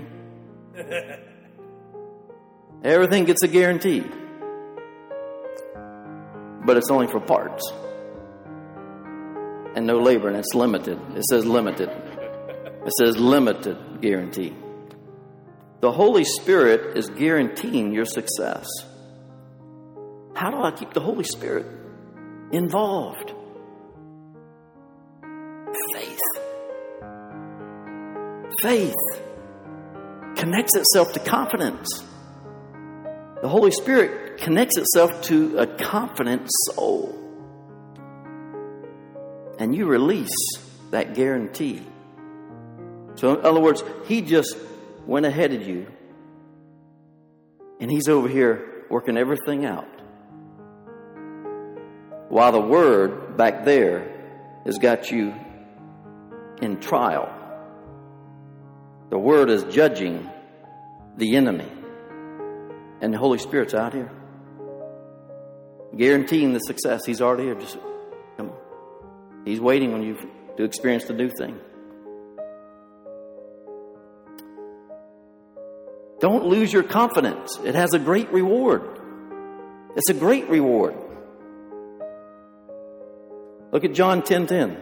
[2.83, 4.05] Everything gets a guarantee.
[6.65, 7.71] But it's only for parts.
[9.75, 10.99] And no labor, and it's limited.
[11.15, 11.91] It says limited.
[11.91, 14.57] It says limited guarantee.
[15.81, 18.67] The Holy Spirit is guaranteeing your success.
[20.35, 21.67] How do I keep the Holy Spirit
[22.53, 23.30] involved?
[28.63, 28.95] Faith
[30.37, 31.89] connects itself to confidence.
[33.41, 37.17] The Holy Spirit connects itself to a confident soul.
[39.59, 40.37] And you release
[40.91, 41.83] that guarantee.
[43.15, 44.57] So, in other words, He just
[45.07, 45.87] went ahead of you,
[47.81, 49.89] and He's over here working everything out.
[52.29, 54.07] While the Word back there
[54.67, 55.35] has got you
[56.61, 57.40] in trial.
[59.11, 60.31] The Word is judging
[61.17, 61.67] the enemy.
[63.01, 64.11] And the Holy Spirit's out here.
[65.97, 67.05] Guaranteeing the success.
[67.05, 67.57] He's already here.
[67.57, 67.77] Just
[68.37, 69.43] come on.
[69.45, 70.17] He's waiting on you
[70.57, 71.59] to experience the new thing.
[76.21, 77.59] Don't lose your confidence.
[77.65, 78.83] It has a great reward.
[79.97, 80.95] It's a great reward.
[83.73, 84.77] Look at John 10 10.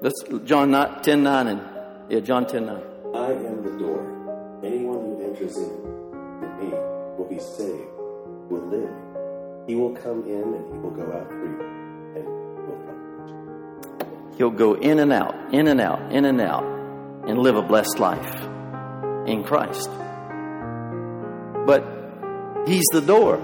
[0.00, 1.60] That's John 10 9 and
[2.08, 2.82] yeah, John 10 9.
[3.14, 4.60] I am the door.
[4.64, 5.70] Anyone who enters in
[6.42, 6.70] in me
[7.16, 7.88] will be saved,
[8.50, 9.68] will live.
[9.68, 11.56] He will come in and he will go out free.
[12.16, 12.26] And
[12.66, 14.36] will.
[14.36, 16.64] He'll go in and out, in and out, in and out,
[17.28, 18.34] and live a blessed life
[19.26, 19.88] in Christ.
[21.66, 21.94] But
[22.66, 23.36] He's the door.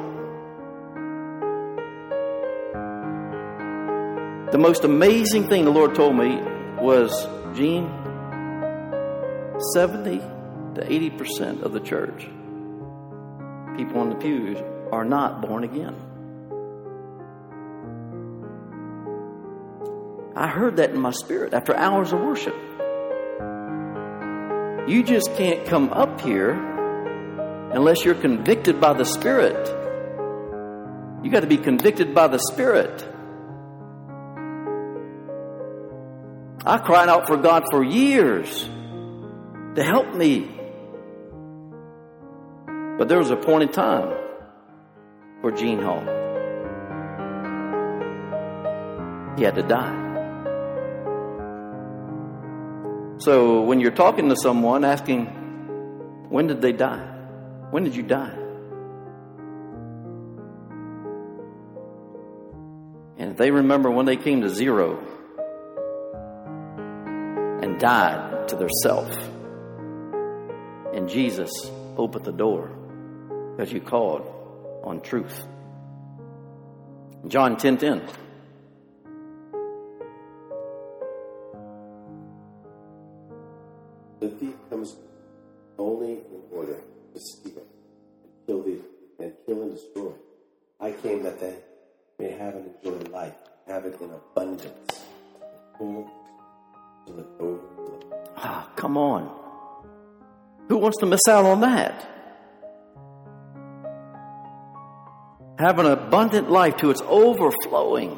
[4.50, 6.40] The most amazing thing the Lord told me
[6.80, 7.12] was,
[7.54, 7.99] Gene,
[9.74, 12.22] 70 to 80% of the church,
[13.76, 14.58] people in the pews,
[14.90, 15.94] are not born again.
[20.34, 22.54] I heard that in my spirit after hours of worship.
[24.88, 26.52] You just can't come up here
[27.72, 29.68] unless you're convicted by the Spirit.
[31.22, 33.06] You got to be convicted by the Spirit.
[36.64, 38.68] I cried out for God for years
[39.74, 40.48] to help me.
[42.98, 44.14] But there was a point in time
[45.40, 46.02] for Gene Hall.
[49.36, 49.96] He had to die.
[53.18, 55.26] So when you're talking to someone asking,
[56.28, 57.06] when did they die?
[57.70, 58.34] When did you die?
[63.18, 64.98] And if they remember when they came to zero
[67.62, 69.10] and died to their self,
[70.94, 71.50] and Jesus
[71.96, 72.68] opened the door
[73.56, 74.26] because you called
[74.82, 75.46] on truth.
[77.28, 78.02] John 10 10.
[84.20, 84.96] The thief comes
[85.78, 86.80] only in order
[87.14, 87.62] to steal,
[88.46, 88.80] kill thee,
[89.18, 90.12] and kill and destroy.
[90.80, 91.56] I came that they
[92.18, 93.34] may have and enjoy life,
[93.66, 95.04] have it in abundance,
[95.78, 96.10] full
[97.06, 97.26] to the.
[98.36, 99.39] Ah, come on.
[100.70, 102.06] Who wants to miss out on that?
[105.58, 108.16] Have an abundant life to its overflowing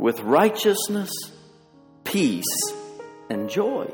[0.00, 1.12] with righteousness,
[2.02, 2.72] peace,
[3.30, 3.86] and joy.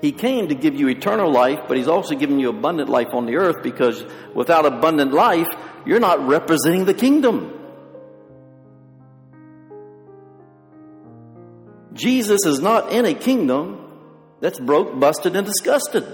[0.00, 3.26] He came to give you eternal life, but He's also giving you abundant life on
[3.26, 4.02] the earth because
[4.34, 5.48] without abundant life,
[5.84, 7.63] you're not representing the kingdom.
[11.94, 13.80] Jesus is not in a kingdom
[14.40, 16.04] that's broke, busted, and disgusted.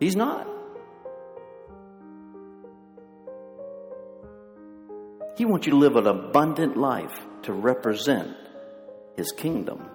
[0.00, 0.46] He's not.
[5.36, 8.34] He wants you to live an abundant life to represent
[9.16, 9.88] His kingdom.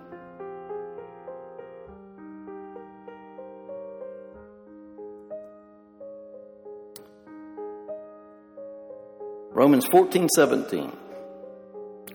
[9.52, 11.03] Romans 14, 17.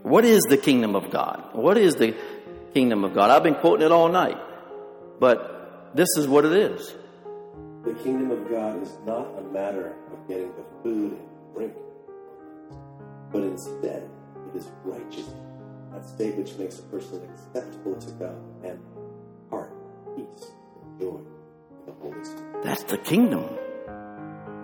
[0.03, 1.43] What is the kingdom of God?
[1.53, 2.15] What is the
[2.75, 3.31] kingdom of God?
[3.31, 4.39] I've been quoting it all night,
[5.19, 6.95] but this is what it is.
[7.85, 11.73] The kingdom of God is not a matter of getting the food and drink,
[13.33, 14.09] but instead
[14.49, 15.35] it is righteousness,
[15.93, 18.79] that state which makes a person acceptable to God, and
[19.51, 19.73] heart,
[20.17, 20.51] peace,
[20.83, 22.63] and joy in the Holy Spirit.
[22.63, 23.45] That's the kingdom.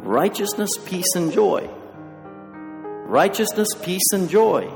[0.01, 1.69] Righteousness, peace, and joy.
[3.07, 4.71] Righteousness, peace, and joy.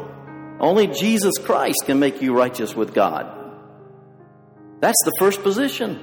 [0.60, 3.26] Only Jesus Christ can make you righteous with God.
[4.80, 6.00] That's the first position.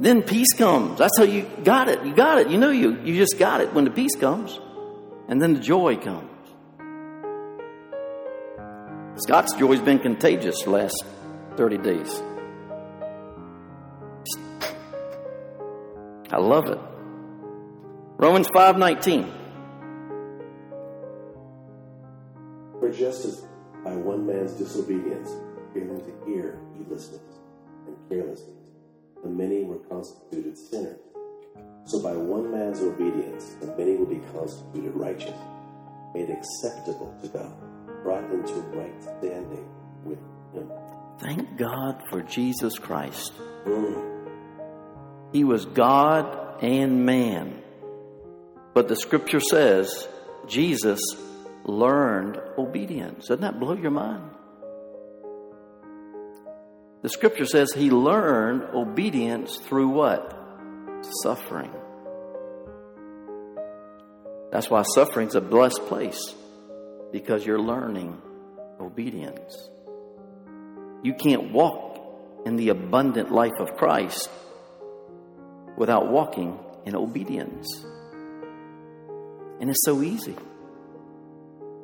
[0.00, 0.98] Then peace comes.
[0.98, 2.04] That's how you got it.
[2.04, 2.48] You got it.
[2.48, 3.00] You know you.
[3.02, 4.58] You just got it when the peace comes.
[5.28, 6.28] And then the joy comes.
[9.16, 11.04] Scott's joy's been contagious the last
[11.56, 12.22] 30 days.
[16.30, 16.78] I love it.
[18.16, 19.41] Romans 5:19.
[22.92, 23.46] For just as
[23.84, 25.30] by one man's disobedience,
[25.72, 27.22] failing to hear heedlessness
[27.86, 28.68] and carelessness,
[29.22, 31.00] the many were constituted sinners.
[31.86, 35.38] So by one man's obedience, the many will be constituted righteous,
[36.12, 37.54] made acceptable to God,
[38.02, 39.66] brought into right standing
[40.04, 40.18] with
[40.52, 40.70] Him.
[41.18, 43.32] Thank God for Jesus Christ.
[43.64, 45.32] Mm.
[45.32, 47.62] He was God and man.
[48.74, 50.06] But the scripture says
[50.46, 51.00] Jesus
[51.64, 53.28] learned obedience.
[53.28, 54.30] Doesn't that blow your mind?
[57.02, 60.38] The scripture says he learned obedience through what?
[61.22, 61.72] Suffering.
[64.52, 66.34] That's why suffering's a blessed place
[67.10, 68.20] because you're learning
[68.80, 69.56] obedience.
[71.02, 71.98] You can't walk
[72.46, 74.30] in the abundant life of Christ
[75.76, 77.66] without walking in obedience.
[79.60, 80.36] And it's so easy.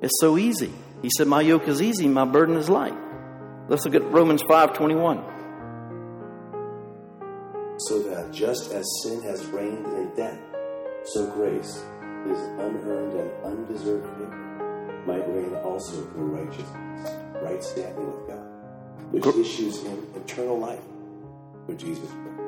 [0.00, 0.72] It's so easy.
[1.02, 2.96] He said, My yoke is easy, my burden is light.
[3.68, 5.24] Let's look at Romans 5 21.
[7.80, 10.38] So that just as sin has reigned in death,
[11.04, 11.74] so grace,
[12.26, 19.22] his unearned and undeserved favor, might reign also through righteousness, right standing with God, which
[19.22, 20.82] Gr- issues in eternal life
[21.66, 22.40] through Jesus Christ.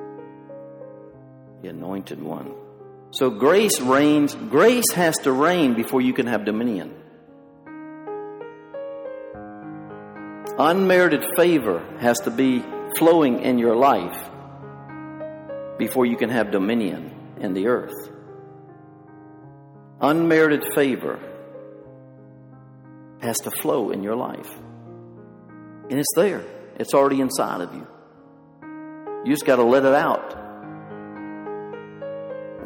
[1.63, 2.53] The anointed one.
[3.13, 6.95] So grace reigns, grace has to reign before you can have dominion.
[10.63, 12.63] Unmerited favor has to be
[12.99, 14.29] flowing in your life
[15.79, 17.95] before you can have dominion in the earth.
[20.03, 21.19] Unmerited favor
[23.23, 24.53] has to flow in your life.
[25.89, 26.45] And it's there,
[26.79, 27.87] it's already inside of you.
[29.25, 30.37] You just got to let it out.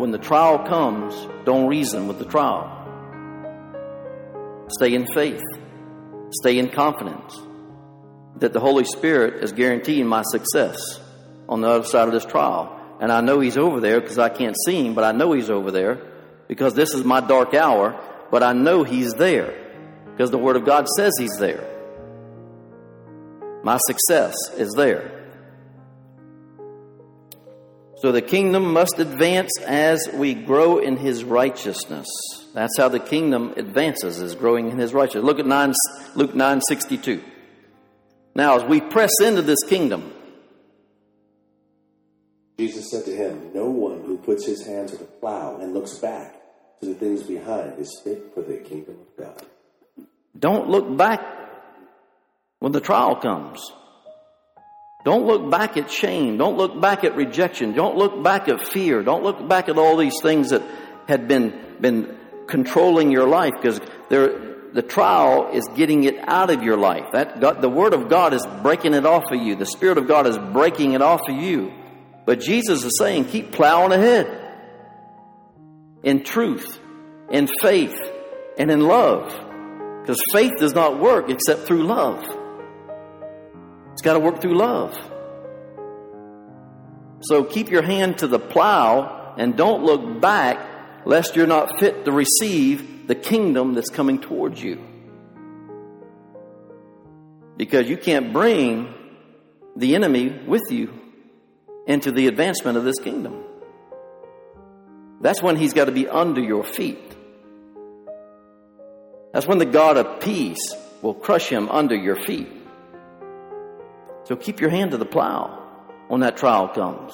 [0.01, 1.15] When the trial comes,
[1.45, 2.67] don't reason with the trial.
[4.81, 5.45] Stay in faith,
[6.43, 7.39] stay in confidence
[8.37, 11.01] that the Holy Spirit is guaranteeing my success
[11.49, 12.81] on the other side of this trial.
[13.01, 15.51] And I know He's over there because I can't see Him, but I know He's
[15.51, 16.01] over there
[16.49, 19.55] because this is my dark hour, but I know He's there
[20.13, 21.71] because the Word of God says He's there.
[23.63, 25.25] My success is there.
[28.05, 32.07] So the kingdom must advance as we grow in his righteousness.
[32.53, 35.25] That's how the kingdom advances, is growing in his righteousness.
[35.25, 35.73] Look at 9,
[36.15, 37.25] Luke 9 62.
[38.35, 40.13] Now, as we press into this kingdom,
[42.59, 45.99] Jesus said to him, No one who puts his hand to the plow and looks
[45.99, 46.35] back
[46.81, 50.07] to the things behind is fit for the kingdom of God.
[50.39, 51.21] don't look back
[52.59, 53.61] when the trial comes.
[55.05, 56.39] Don't look back at shame.
[56.39, 57.75] Don't look back at rejection.
[57.75, 59.03] Don't look back at fear.
[59.03, 60.63] Don't look back at all these things that
[61.07, 62.17] had been, been
[62.47, 63.81] controlling your life because
[64.75, 67.05] the trial is getting it out of your life.
[67.13, 69.55] That God, the Word of God is breaking it off of you.
[69.55, 71.73] The Spirit of God is breaking it off of you.
[72.27, 74.41] But Jesus is saying, keep plowing ahead
[76.03, 76.81] in truth,
[77.31, 77.97] in faith,
[78.59, 79.33] and in love.
[80.01, 82.25] Because faith does not work except through love.
[83.93, 84.99] It's got to work through love.
[87.21, 92.05] So keep your hand to the plow and don't look back lest you're not fit
[92.07, 94.83] to receive the kingdom that's coming towards you.
[97.57, 98.93] Because you can't bring
[99.77, 100.93] the enemy with you
[101.87, 103.45] into the advancement of this kingdom.
[105.21, 107.17] That's when he's got to be under your feet.
[109.33, 112.49] That's when the God of peace will crush him under your feet.
[114.25, 115.61] So keep your hand to the plow
[116.09, 117.13] when that trial comes.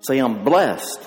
[0.00, 1.00] Say, I'm blessed.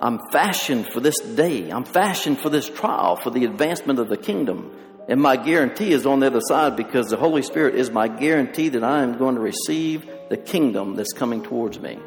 [0.00, 1.68] I'm fashioned for this day.
[1.68, 4.74] I'm fashioned for this trial, for the advancement of the kingdom.
[5.08, 8.70] And my guarantee is on the other side because the Holy Spirit is my guarantee
[8.70, 11.98] that I am going to receive the kingdom that's coming towards me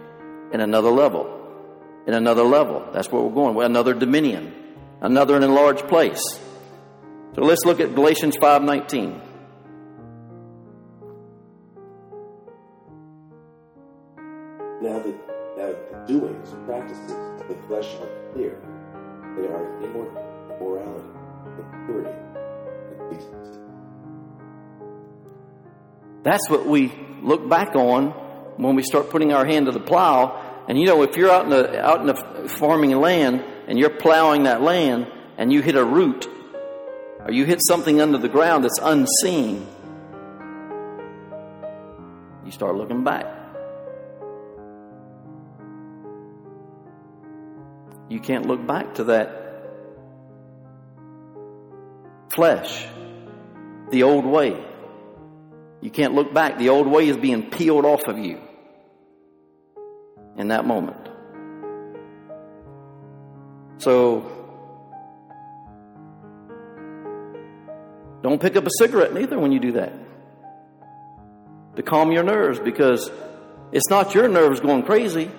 [0.52, 1.41] in another level.
[2.08, 2.84] In another level.
[2.94, 3.64] That's where we're going.
[3.64, 4.54] Another dominion.
[5.02, 6.22] Another enlarged place.
[7.36, 9.22] So let's look at Galatians 5:19.
[14.82, 15.14] Now the
[17.68, 18.58] flesh are clear.
[19.38, 21.08] They are immorality,
[21.58, 22.18] impurity,
[22.91, 23.60] and decency.
[26.24, 28.12] That's what we look back on
[28.58, 30.64] when we start putting our hand to the plow.
[30.68, 32.16] And you know, if you're out in the out in the
[32.49, 36.28] farming land and you're plowing that land and you hit a root
[37.20, 39.68] or you hit something under the ground that's unseen,
[42.45, 43.43] you start looking back.
[48.10, 49.43] You can't look back to that
[52.34, 52.86] flesh,
[53.91, 54.64] the old way.
[55.82, 56.58] You can't look back.
[56.58, 58.39] The old way is being peeled off of you
[60.38, 61.10] in that moment.
[63.78, 64.30] So,
[68.22, 69.93] don't pick up a cigarette neither when you do that.
[71.76, 73.12] To calm your nerves because
[73.72, 75.30] it's not your nerves going crazy.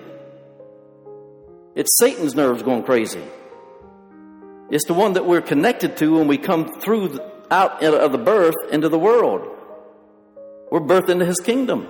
[1.75, 3.21] It's Satan's nerves going crazy.
[4.71, 7.19] It's the one that we're connected to when we come through
[7.51, 9.45] out of the birth into the world.
[10.71, 11.87] We're birthed into his kingdom.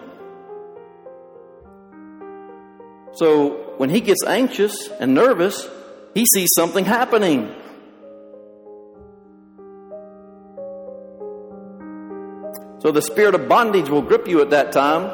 [3.13, 5.69] So when he gets anxious and nervous,
[6.15, 7.53] he sees something happening.
[12.79, 15.09] So the spirit of bondage will grip you at that time,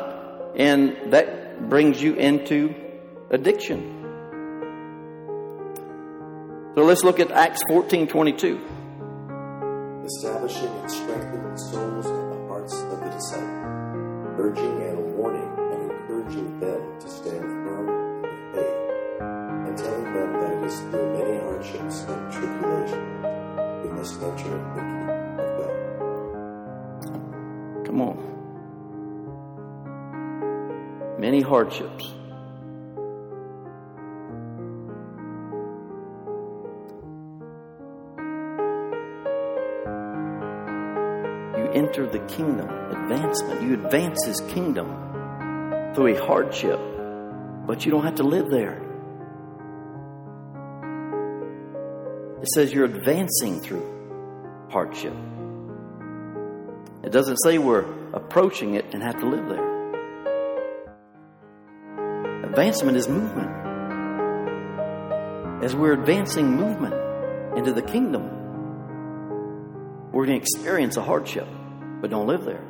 [0.55, 2.73] and that brings you into
[3.29, 4.00] addiction.
[6.73, 8.61] So let's look at Acts 14 22.
[10.05, 15.91] establishing and strengthening the souls and the hearts of the disciples, urging and warning and
[15.91, 18.77] encouraging them to stand firm in the faith,
[19.19, 23.25] and telling them that it is through many hardships and tribulations
[23.83, 25.75] we must enter the kingdom of God.
[27.85, 28.17] Come on.
[31.19, 32.10] Many hardships.
[41.91, 43.61] Enter the kingdom, advancement.
[43.61, 44.87] You advance his kingdom
[45.93, 46.79] through a hardship,
[47.67, 48.81] but you don't have to live there.
[52.41, 53.85] It says you're advancing through
[54.71, 55.13] hardship.
[57.03, 59.67] It doesn't say we're approaching it and have to live there.
[62.45, 63.51] Advancement is movement.
[65.61, 66.95] As we're advancing movement
[67.57, 68.29] into the kingdom,
[70.13, 71.47] we're going to experience a hardship,
[72.01, 72.65] but don't live there.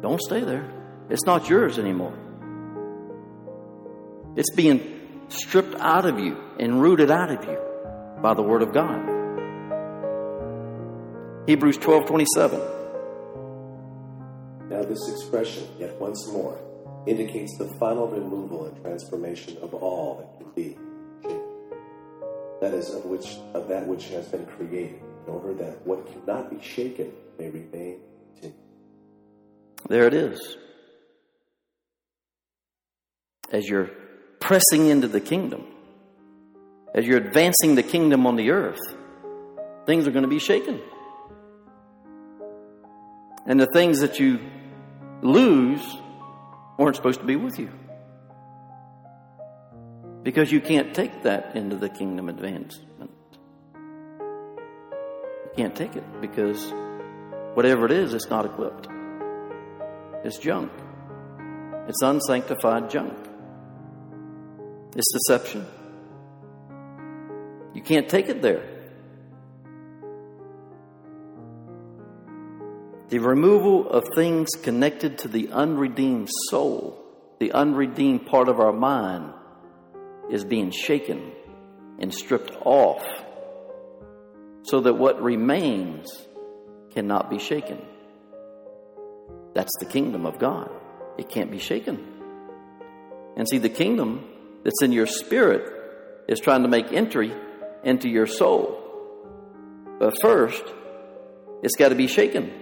[0.00, 0.70] Don't stay there.
[1.10, 2.16] It's not yours anymore.
[4.36, 7.58] It's being stripped out of you and rooted out of you
[8.22, 9.14] by the Word of God.
[11.48, 12.60] Hebrews twelve twenty seven.
[14.68, 16.58] Now, this expression, yet once more,
[17.06, 20.76] indicates the final removal and transformation of all that can be.
[22.60, 26.50] That is, of which of that which has been created, in order that what cannot
[26.50, 28.00] be shaken may remain.
[29.88, 30.56] There it is.
[33.52, 33.90] As you're
[34.40, 35.66] pressing into the kingdom,
[36.94, 38.80] as you're advancing the kingdom on the earth,
[39.86, 40.80] things are going to be shaken.
[43.46, 44.40] And the things that you
[45.22, 45.84] lose
[46.78, 47.70] weren't supposed to be with you.
[50.24, 53.12] Because you can't take that into the kingdom advancement.
[55.56, 56.70] Can't take it because
[57.54, 58.88] whatever it is, it's not equipped.
[60.22, 60.70] It's junk.
[61.88, 63.14] It's unsanctified junk.
[64.94, 65.66] It's deception.
[67.72, 68.76] You can't take it there.
[73.08, 77.02] The removal of things connected to the unredeemed soul,
[77.38, 79.32] the unredeemed part of our mind,
[80.28, 81.32] is being shaken
[81.98, 83.04] and stripped off
[84.66, 86.08] so that what remains
[86.92, 87.80] cannot be shaken.
[89.54, 90.70] That's the kingdom of God.
[91.18, 92.04] It can't be shaken.
[93.36, 94.28] And see, the kingdom
[94.64, 95.72] that's in your spirit
[96.28, 97.32] is trying to make entry
[97.84, 98.82] into your soul.
[99.98, 100.64] But first,
[101.62, 102.52] it's got to be shaken.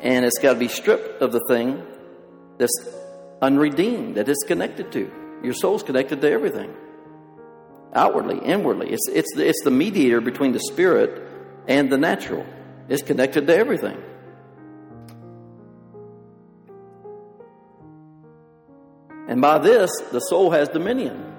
[0.00, 1.84] And it's got to be stripped of the thing
[2.58, 2.88] that's
[3.42, 5.10] unredeemed, that it's connected to.
[5.42, 6.74] Your soul's connected to everything.
[7.92, 8.90] Outwardly, inwardly.
[8.90, 11.22] It's, it's, the, it's the mediator between the spirit
[11.66, 12.46] and the natural.
[12.88, 14.02] It's connected to everything.
[19.28, 21.32] And by this, the soul has dominion.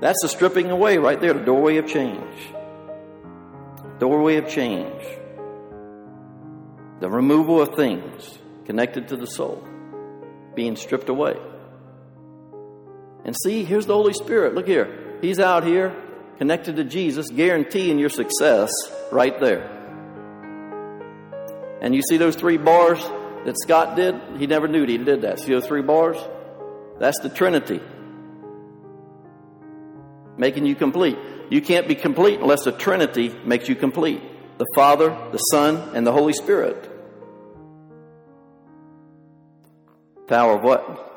[0.00, 2.34] That's the stripping away right there, the doorway of change.
[3.98, 5.02] Doorway of change.
[7.00, 9.62] The removal of things connected to the soul
[10.54, 11.36] being stripped away.
[13.24, 14.54] And see, here's the Holy Spirit.
[14.54, 15.01] Look here.
[15.22, 15.94] He's out here
[16.38, 18.70] connected to Jesus, guaranteeing your success
[19.12, 19.70] right there.
[21.80, 22.98] And you see those three bars
[23.44, 24.20] that Scott did?
[24.38, 25.38] He never knew he did that.
[25.38, 26.16] See those three bars?
[26.98, 27.80] That's the Trinity.
[30.36, 31.16] Making you complete.
[31.50, 34.20] You can't be complete unless the Trinity makes you complete
[34.58, 36.88] the Father, the Son, and the Holy Spirit.
[40.26, 41.10] Power of what?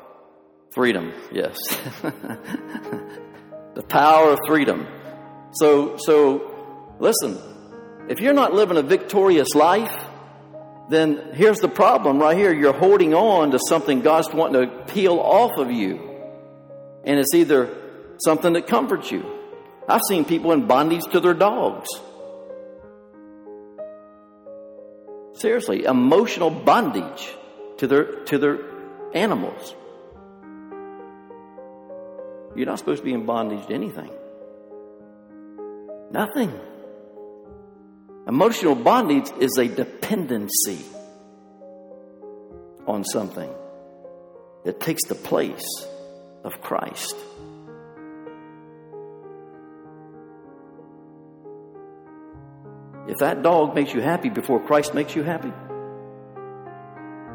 [0.72, 1.56] Freedom, yes.
[3.76, 4.86] the power of freedom.
[5.52, 7.38] So, so listen,
[8.08, 9.94] if you're not living a victorious life,
[10.88, 12.52] then here's the problem right here.
[12.52, 16.00] You're holding on to something God's wanting to peel off of you.
[17.04, 17.68] And it's either
[18.24, 19.24] something that comforts you.
[19.88, 21.88] I've seen people in bondage to their dogs.
[25.34, 27.28] Seriously, emotional bondage
[27.78, 28.58] to their to their
[29.12, 29.74] animals.
[32.56, 34.10] You're not supposed to be in bondage to anything.
[36.10, 36.58] Nothing.
[38.26, 40.84] Emotional bondage is a dependency
[42.86, 43.50] on something
[44.64, 45.66] that takes the place
[46.44, 47.14] of Christ.
[53.06, 55.52] If that dog makes you happy before Christ makes you happy,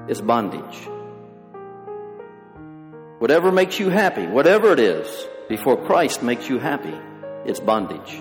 [0.10, 0.90] it's bondage.
[3.22, 6.98] Whatever makes you happy, whatever it is, before Christ makes you happy,
[7.46, 8.20] it's bondage.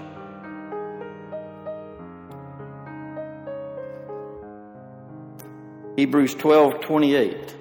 [5.97, 7.57] Hebrews 12 28.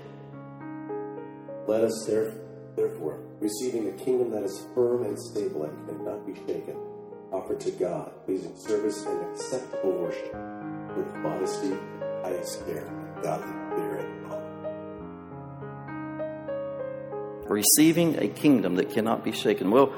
[1.65, 2.09] Let us
[2.75, 6.75] therefore, receiving a kingdom that is firm and stable and cannot be shaken,
[7.31, 10.35] offer to God pleasing service and acceptable worship
[10.97, 11.73] with modesty,
[12.21, 13.58] highest care, and godly
[17.49, 19.71] Receiving a kingdom that cannot be shaken.
[19.71, 19.91] Well,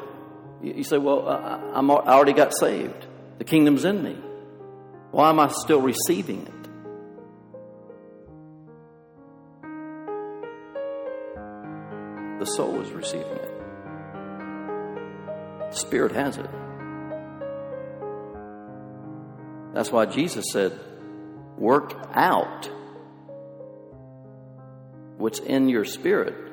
[0.64, 3.06] you say, well, I'm, I already got saved.
[3.40, 4.18] The kingdom's in me.
[5.12, 6.54] Why am I still receiving it?
[12.40, 13.52] The soul is receiving it.
[15.72, 16.50] The Spirit has it.
[19.74, 20.80] That's why Jesus said,
[21.58, 22.70] work out
[25.18, 26.51] what's in your spirit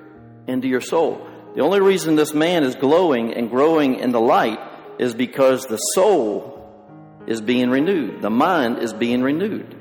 [0.49, 1.27] into your soul.
[1.55, 4.59] The only reason this man is glowing and growing in the light
[4.99, 6.55] is because the soul
[7.27, 9.77] is being renewed, the mind is being renewed.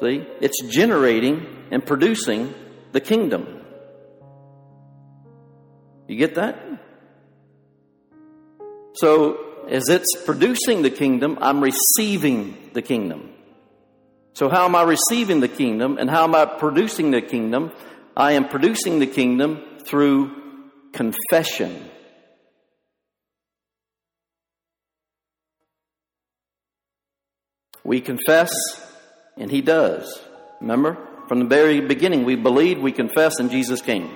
[0.00, 2.54] See, it's generating and producing
[2.92, 3.60] the kingdom.
[6.08, 6.58] You get that?
[8.94, 13.30] So, as it's producing the kingdom, I'm receiving the kingdom.
[14.34, 17.72] So, how am I receiving the kingdom and how am I producing the kingdom?
[18.16, 20.30] I am producing the kingdom through
[20.92, 21.88] confession.
[27.84, 28.50] We confess,
[29.36, 30.20] and He does.
[30.60, 30.98] Remember?
[31.28, 34.10] From the very beginning, we believed, we confessed, and Jesus came.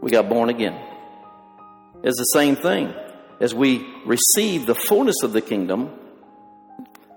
[0.00, 0.78] We got born again.
[2.02, 2.92] It's the same thing
[3.40, 5.90] as we receive the fullness of the kingdom,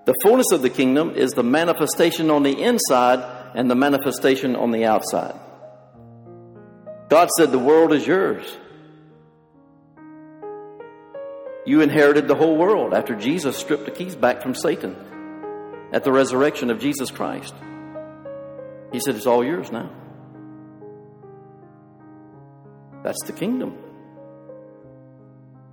[0.04, 4.70] the fullness of the kingdom is the manifestation on the inside and the manifestation on
[4.70, 5.38] the outside.
[7.08, 8.44] God said, The world is yours.
[11.66, 14.96] You inherited the whole world after Jesus stripped the keys back from Satan
[15.92, 17.54] at the resurrection of Jesus Christ.
[18.92, 19.90] He said, It's all yours now.
[23.02, 23.76] That's the kingdom.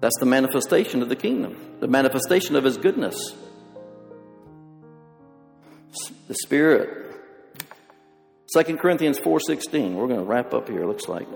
[0.01, 3.33] That's the manifestation of the kingdom, the manifestation of his goodness.
[6.27, 7.04] The Spirit.
[8.53, 9.93] 2 Corinthians 4.16.
[9.95, 11.27] We're going to wrap up here, looks like.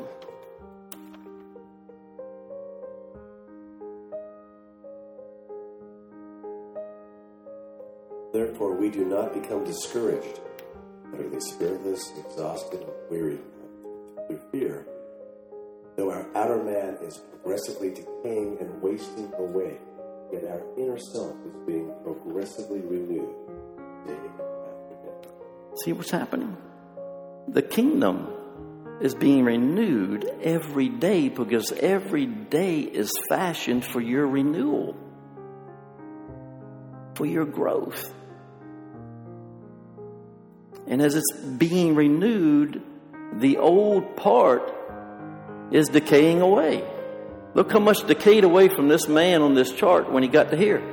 [8.31, 10.39] Therefore, we do not become discouraged,
[11.13, 13.39] utterly spiritless, exhausted, weary
[14.27, 14.85] through fear
[15.99, 19.77] Though our outer man is progressively decaying and wasting away,
[20.31, 23.35] yet our inner self is being progressively renewed
[24.07, 25.27] day after day.
[25.83, 26.55] See what's happening?
[27.47, 28.27] The kingdom
[29.01, 34.95] is being renewed every day because every day is fashioned for your renewal,
[37.15, 38.13] for your growth.
[40.87, 42.83] And as it's being renewed,
[43.33, 44.73] the old part
[45.71, 46.83] is decaying away.
[47.53, 50.57] Look how much decayed away from this man on this chart when he got to
[50.57, 50.83] here.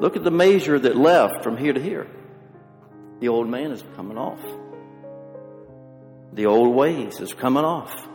[0.00, 2.08] Look at the measure that left from here to here.
[3.20, 4.40] The old man is coming off.
[6.32, 8.08] The old ways is coming off.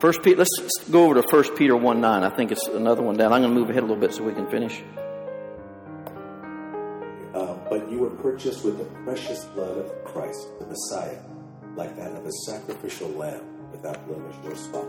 [0.00, 0.50] First Peter, let's
[0.90, 2.22] go over to First Peter 1 9.
[2.22, 3.32] I think it's another one down.
[3.32, 4.82] I'm going to move ahead a little bit so we can finish.
[7.34, 11.18] Uh, but you were purchased with the precious blood of Christ, the Messiah,
[11.76, 14.86] like that of a sacrificial lamb without blemish or spot.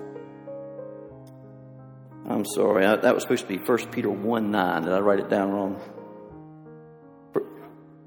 [2.28, 2.86] I'm sorry.
[2.86, 4.84] I, that was supposed to be First Peter 1 9.
[4.84, 5.80] Did I write it down wrong?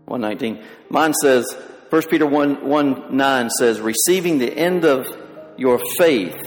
[0.04, 0.62] 119.
[0.90, 1.46] Mine says,
[1.90, 5.08] 1 Peter 1, 1 9 says, receiving the end of
[5.56, 6.40] your faith,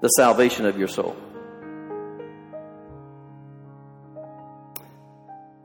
[0.00, 1.14] the salvation of your soul.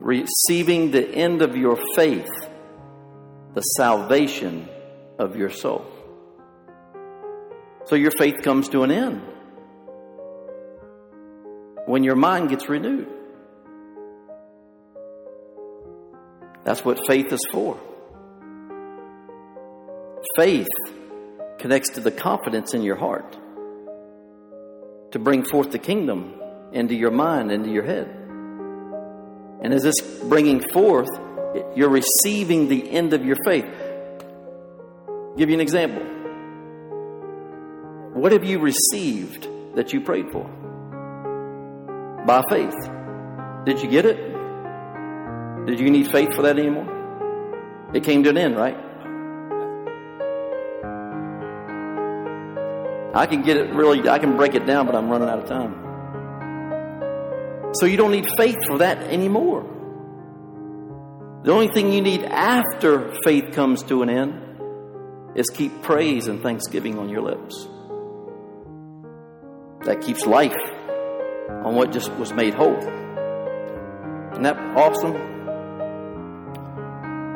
[0.00, 2.28] Receiving the end of your faith,
[3.54, 4.68] the salvation
[5.18, 5.86] of your soul.
[7.86, 9.22] So your faith comes to an end
[11.86, 13.08] when your mind gets renewed.
[16.64, 17.80] That's what faith is for.
[20.36, 20.68] Faith
[21.58, 23.38] connects to the confidence in your heart
[25.12, 26.34] to bring forth the kingdom
[26.72, 28.08] into your mind, into your head.
[29.62, 31.08] And as this bringing forth,
[31.76, 33.64] you're receiving the end of your faith.
[35.06, 36.02] I'll give you an example.
[38.20, 40.44] What have you received that you prayed for?
[42.26, 42.74] By faith.
[43.64, 44.16] Did you get it?
[45.66, 46.90] Did you need faith for that anymore?
[47.94, 48.83] It came to an end, right?
[53.14, 55.48] I can get it really, I can break it down, but I'm running out of
[55.48, 55.82] time.
[57.74, 59.70] So you don't need faith for that anymore.
[61.44, 66.42] The only thing you need after faith comes to an end is keep praise and
[66.42, 67.68] thanksgiving on your lips.
[69.86, 70.56] That keeps life
[71.48, 72.78] on what just was made whole.
[72.78, 75.14] Isn't that awesome?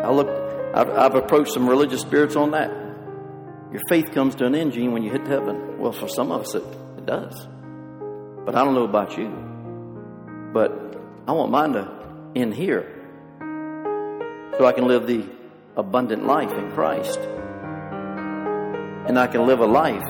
[0.03, 0.29] I look,
[0.75, 2.88] I've, I've approached some religious spirits on that.
[3.73, 5.79] Your faith comes to an end, Gene, when you hit heaven.
[5.79, 6.65] Well, for some of us, it,
[6.97, 7.47] it does.
[8.47, 9.29] But I don't know about you.
[10.55, 10.73] But
[11.27, 11.93] I want mine to
[12.35, 12.95] end here
[14.59, 15.25] so I can live the
[15.77, 17.19] abundant life in Christ.
[19.07, 20.09] And I can live a life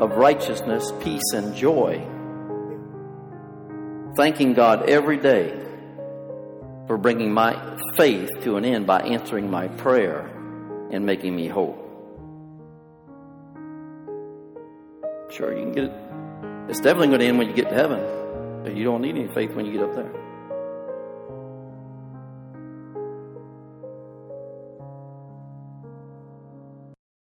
[0.00, 2.06] of righteousness, peace, and joy.
[4.16, 5.58] Thanking God every day
[6.86, 10.26] for bringing my faith to an end by answering my prayer
[10.90, 11.89] and making me whole.
[15.30, 15.92] Sure, you can get it.
[16.68, 18.00] It's definitely going to end when you get to heaven,
[18.64, 20.29] but you don't need any faith when you get up there.